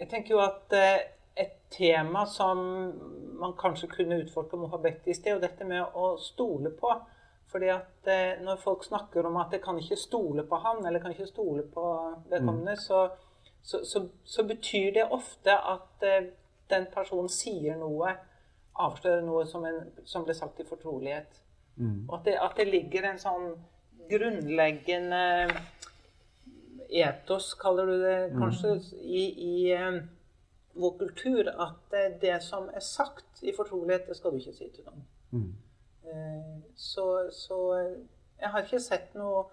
[0.00, 1.02] Jeg tenker jo at uh,
[1.36, 2.62] et tema som
[3.38, 6.94] man kanskje kunne utfolke mohabet i sted, jo dette med å stole på.
[7.52, 11.00] Fordi at eh, når folk snakker om at jeg kan ikke stole på han, eller
[11.00, 11.84] kan ikke stole på
[12.28, 13.06] vedkommende, så,
[13.62, 16.30] så, så, så betyr det ofte at eh,
[16.70, 18.14] den personen sier noe,
[18.78, 21.40] avslører noe som, en, som ble sagt i fortrolighet.
[22.08, 23.50] Og at det, at det ligger en sånn
[24.10, 25.22] grunnleggende
[26.88, 30.00] etos, kaller du det kanskje, i, i eh,
[30.78, 34.70] vår kultur at eh, det som er sagt i fortrolighet, det skal du ikke si
[34.74, 35.04] til noen.
[35.30, 35.52] Mm.
[36.08, 37.96] Eh, så, så eh,
[38.40, 39.44] jeg har ikke sett noe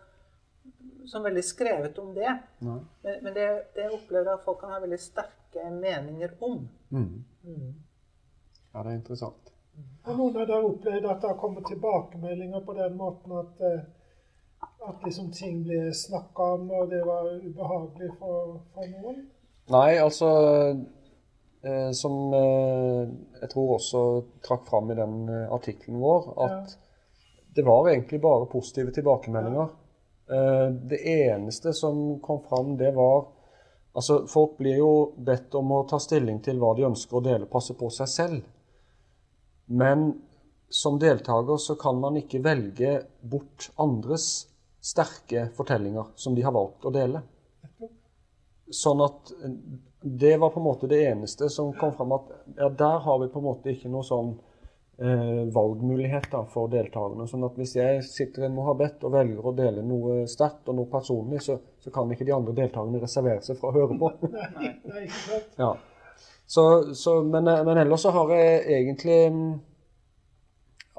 [1.07, 2.37] som veldig skrevet om det.
[2.65, 2.79] Nei.
[3.01, 6.63] Men, men det, det opplever jeg at folk kan ha veldig sterke meninger om.
[6.91, 7.25] Mm.
[8.73, 9.51] Ja, det er interessant.
[10.05, 14.67] Har noen av dere opplevd at det har kommet tilbakemeldinger på den måten at, eh,
[14.89, 19.23] at liksom ting ble snakka om, og det var ubehagelig for, for noen?
[19.73, 20.29] Nei, altså
[21.65, 24.03] eh, Som eh, jeg tror også
[24.45, 26.77] trakk fram i den eh, artikkelen vår, at
[27.55, 29.71] det var egentlig bare positive tilbakemeldinger.
[29.71, 29.84] Eh,
[30.25, 33.27] det eneste som kom fram, det var
[33.95, 34.89] Altså, folk blir jo
[35.23, 38.41] bedt om å ta stilling til hva de ønsker å dele, passe på seg selv.
[39.71, 40.09] Men
[40.67, 44.49] som deltaker så kan man ikke velge bort andres
[44.83, 47.21] sterke fortellinger som de har valgt å dele.
[48.73, 49.55] Sånn at eh,
[50.05, 53.29] det var på en måte det eneste som kom fram at ja, der har vi
[53.31, 54.35] på en måte ikke noe sånn
[54.97, 57.27] eh, valgmuligheter for deltakerne.
[57.29, 60.79] Sånn at hvis jeg sitter i en mohabet og velger å dele noe sterkt og
[60.79, 64.11] noe personlig, så, så kan ikke de andre deltakerne reservere seg fra å høre på.
[64.35, 65.41] Nei, nei ikke?
[65.59, 65.73] Ja.
[66.45, 69.53] Så, så, men, men ellers så har jeg egentlig mm,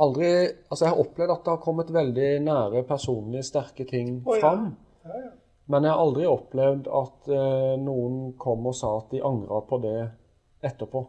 [0.02, 0.30] aldri
[0.66, 4.40] Altså, jeg har opplevd at det har kommet veldig nære, personlige, sterke ting ja.
[4.40, 4.72] fram.
[5.06, 5.28] Ja.
[5.70, 9.80] Men jeg har aldri opplevd at eh, noen kom og sa at de angra på
[9.82, 9.98] det
[10.66, 11.02] etterpå.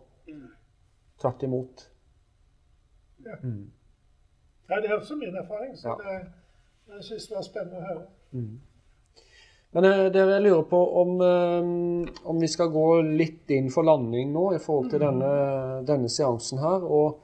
[1.17, 1.85] Tvert imot.
[4.69, 5.95] Ja, det er også min erfaring, så Ja.
[6.01, 6.17] det,
[6.95, 8.07] jeg syns det var spennende å høre.
[9.75, 13.83] Men eh, dere, jeg lurer på om, eh, om vi skal gå litt inn for
[13.87, 15.31] landing nå i forhold til denne,
[15.87, 16.85] denne seansen her.
[16.87, 17.19] Og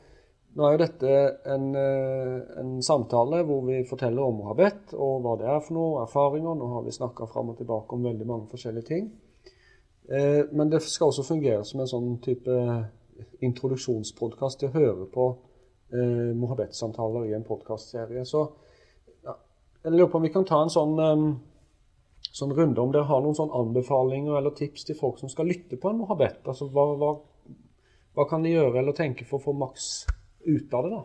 [0.53, 1.13] nå er jo dette
[1.49, 6.03] en, eh, en samtale hvor vi forteller om mohabet og hva det er for noe,
[6.03, 6.59] erfaringer.
[6.59, 9.11] Nå har vi snakka fram og tilbake om veldig mange forskjellige ting.
[10.51, 12.51] Men det skal også fungere som en sånn type
[13.39, 15.27] introduksjonspodkast til å høre på
[15.93, 18.25] eh, mohabet-samtaler i en podkastserie.
[18.25, 18.43] Så
[19.23, 19.35] ja,
[19.83, 21.25] jeg lurer på om vi kan ta en sånn eh,
[22.33, 25.77] sånn runde om dere har noen sånn anbefalinger eller tips til folk som skal lytte
[25.77, 26.39] på en mohabet.
[26.49, 27.11] Altså, hva, hva,
[28.17, 29.89] hva kan de gjøre eller tenke for å få maks
[30.47, 30.95] ut av det?
[30.95, 31.03] da?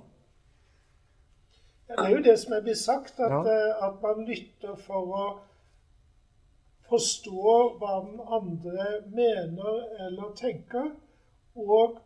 [1.88, 3.42] Ja, det er jo det som er blitt sagt, at, Ja.
[3.44, 5.26] eh, at man lytter for å
[6.88, 10.92] forstå hva den andre mener eller tenker,
[11.56, 11.98] og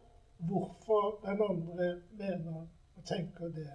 [0.49, 2.67] hvorfor den andre mener
[2.97, 3.71] og tenker det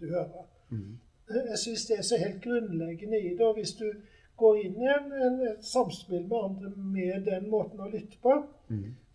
[0.00, 0.46] du hører.
[0.70, 0.98] Mm.
[1.28, 3.46] Jeg syns det er så helt grunnleggende i det.
[3.46, 3.92] og Hvis du
[4.36, 8.34] går inn i en, en, et samspill med andre med den måten å lytte på,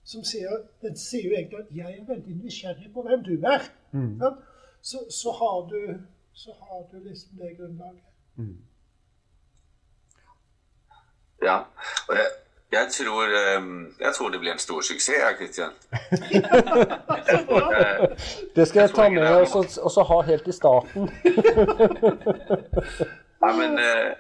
[0.04, 3.68] som sier, den sier jo egentlig at 'jeg er veldig nysgjerrig på hvem du er',
[3.92, 4.40] sant?
[4.82, 6.00] så, så, har du,
[6.34, 8.10] så har du liksom det grunnlaget.
[11.42, 11.58] Ja.
[12.10, 12.32] Og jeg,
[12.72, 15.72] jeg, tror, ehm, jeg tror det blir en stor suksess, ja, Kristian.
[18.56, 21.02] Det skal jeg ta med og så, og så ha helt i starten.
[23.42, 24.12] Nei, men eh,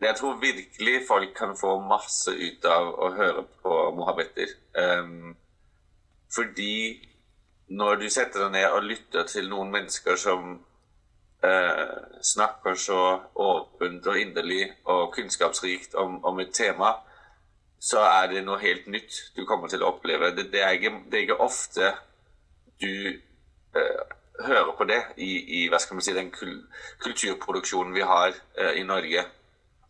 [0.00, 4.46] jeg tror virkelig folk kan få masse ut av å høre på Mohabetter.
[4.78, 5.36] Ehm,
[6.34, 7.08] fordi
[7.68, 10.52] når du setter deg ned og lytter til noen mennesker som
[11.44, 13.00] eh, snakker så
[13.34, 16.94] åpent og inderlig og kunnskapsrikt om, om et tema,
[17.82, 20.30] så er det noe helt nytt du kommer til å oppleve.
[20.36, 21.88] Det, det, er, ikke, det er ikke ofte
[22.82, 23.18] du
[23.74, 24.02] uh,
[24.46, 26.60] hører på det i, i si, den kul
[27.02, 29.26] kulturproduksjonen vi har uh, i Norge,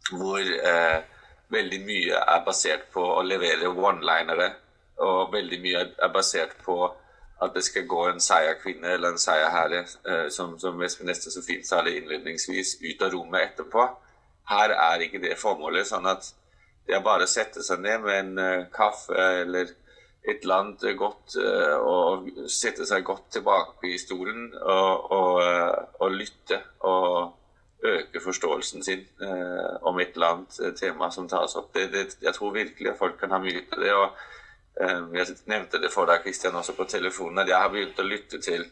[0.08, 1.04] hvor uh,
[1.52, 4.50] veldig mye er basert på å levere one-linere,
[5.04, 6.80] og veldig mye er basert på
[7.42, 9.80] at det skal gå en seierkvinne eller en seierherre,
[10.30, 13.88] som, som Espen Ester så fint sa det innledningsvis, ut av rommet etterpå.
[14.48, 15.88] Her er ikke det formålet.
[15.90, 16.28] sånn at
[16.86, 19.70] det er bare å sette seg ned med en eh, kaffe eller
[20.22, 25.78] et eller annet godt eh, og sette seg godt tilbake i stolen og, og, eh,
[26.02, 27.38] og lytte og
[27.82, 31.72] øke forståelsen sin eh, om et eller annet eh, tema som tas opp.
[31.74, 33.94] Det, det, jeg tror virkelig at folk kan ha mye av det.
[33.94, 34.22] og
[34.80, 38.06] eh, Jeg nevnte det for deg, Kristian, også på telefonen, at jeg har begynt å
[38.06, 38.68] lytte til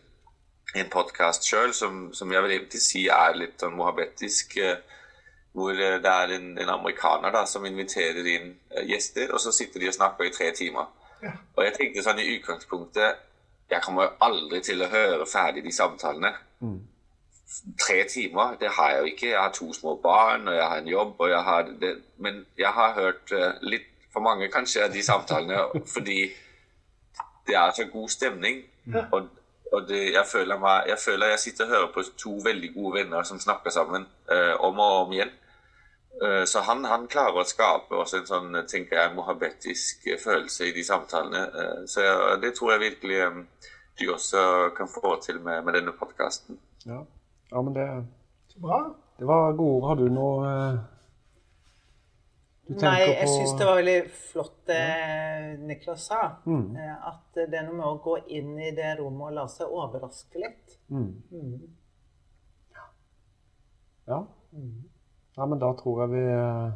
[0.79, 4.57] en podkast sjøl som, som jeg vil egentlig si er litt sånn mohabetisk.
[4.63, 4.79] Eh,
[5.53, 9.53] hvor eh, det er en, en amerikaner da, som inviterer inn eh, gjester, og så
[9.55, 10.91] sitter de og snakker i tre timer.
[11.57, 13.27] Og jeg tenkte sånn i utgangspunktet
[13.71, 16.33] Jeg kommer aldri til å høre ferdig de samtalene.
[17.79, 19.29] Tre timer, det har jeg jo ikke.
[19.29, 21.93] Jeg har to små barn, og jeg har en jobb, og jeg har det.
[22.19, 25.61] Men jeg har hørt eh, litt for mange, kanskje, av de samtalene
[25.95, 26.25] fordi
[27.47, 28.65] det er så god stemning.
[29.13, 29.29] Og,
[29.73, 32.95] og det, jeg, føler meg, jeg føler jeg sitter og hører på to veldig gode
[33.01, 35.31] venner som snakker sammen eh, om og om igjen.
[36.23, 40.73] Eh, Så han, han klarer å skape også en sånn, tenker jeg, mohabbetisk følelse i
[40.77, 41.47] de samtalene.
[41.49, 42.05] Eh, Så
[42.43, 43.43] det tror jeg virkelig eh,
[44.01, 46.59] du også kan få til med, med denne podkasten.
[46.87, 47.03] Ja,
[47.53, 47.89] ja men det,
[48.49, 48.79] Så bra.
[49.19, 49.89] det var gode ord.
[49.89, 50.79] Har du noe eh,
[52.71, 53.33] du tenker Nei, jeg på?
[53.35, 53.97] syns det var veldig
[54.31, 54.85] flott det
[55.67, 56.21] Niklas sa.
[56.47, 56.77] Mm.
[56.79, 59.73] Eh, At det er noe med å gå inn i det rommet og la seg
[59.75, 60.77] overraske litt.
[60.89, 61.09] Mm.
[62.77, 62.85] Ja.
[64.07, 64.21] ja,
[65.49, 66.71] men da tror jeg vi eh,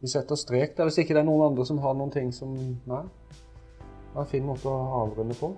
[0.00, 0.88] vi setter strek der.
[0.88, 2.54] Hvis ikke det er noen andre som har noen ting som
[2.88, 3.02] Nei.
[4.10, 5.52] Det er en fin måte å avrunde på.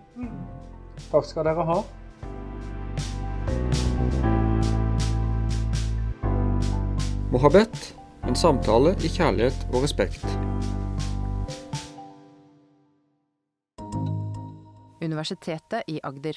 [1.12, 1.78] Takk skal dere ha.
[7.32, 7.94] Mohabet,
[8.28, 10.26] en samtale i kjærlighet og respekt.
[15.00, 16.36] Universitetet i Agder.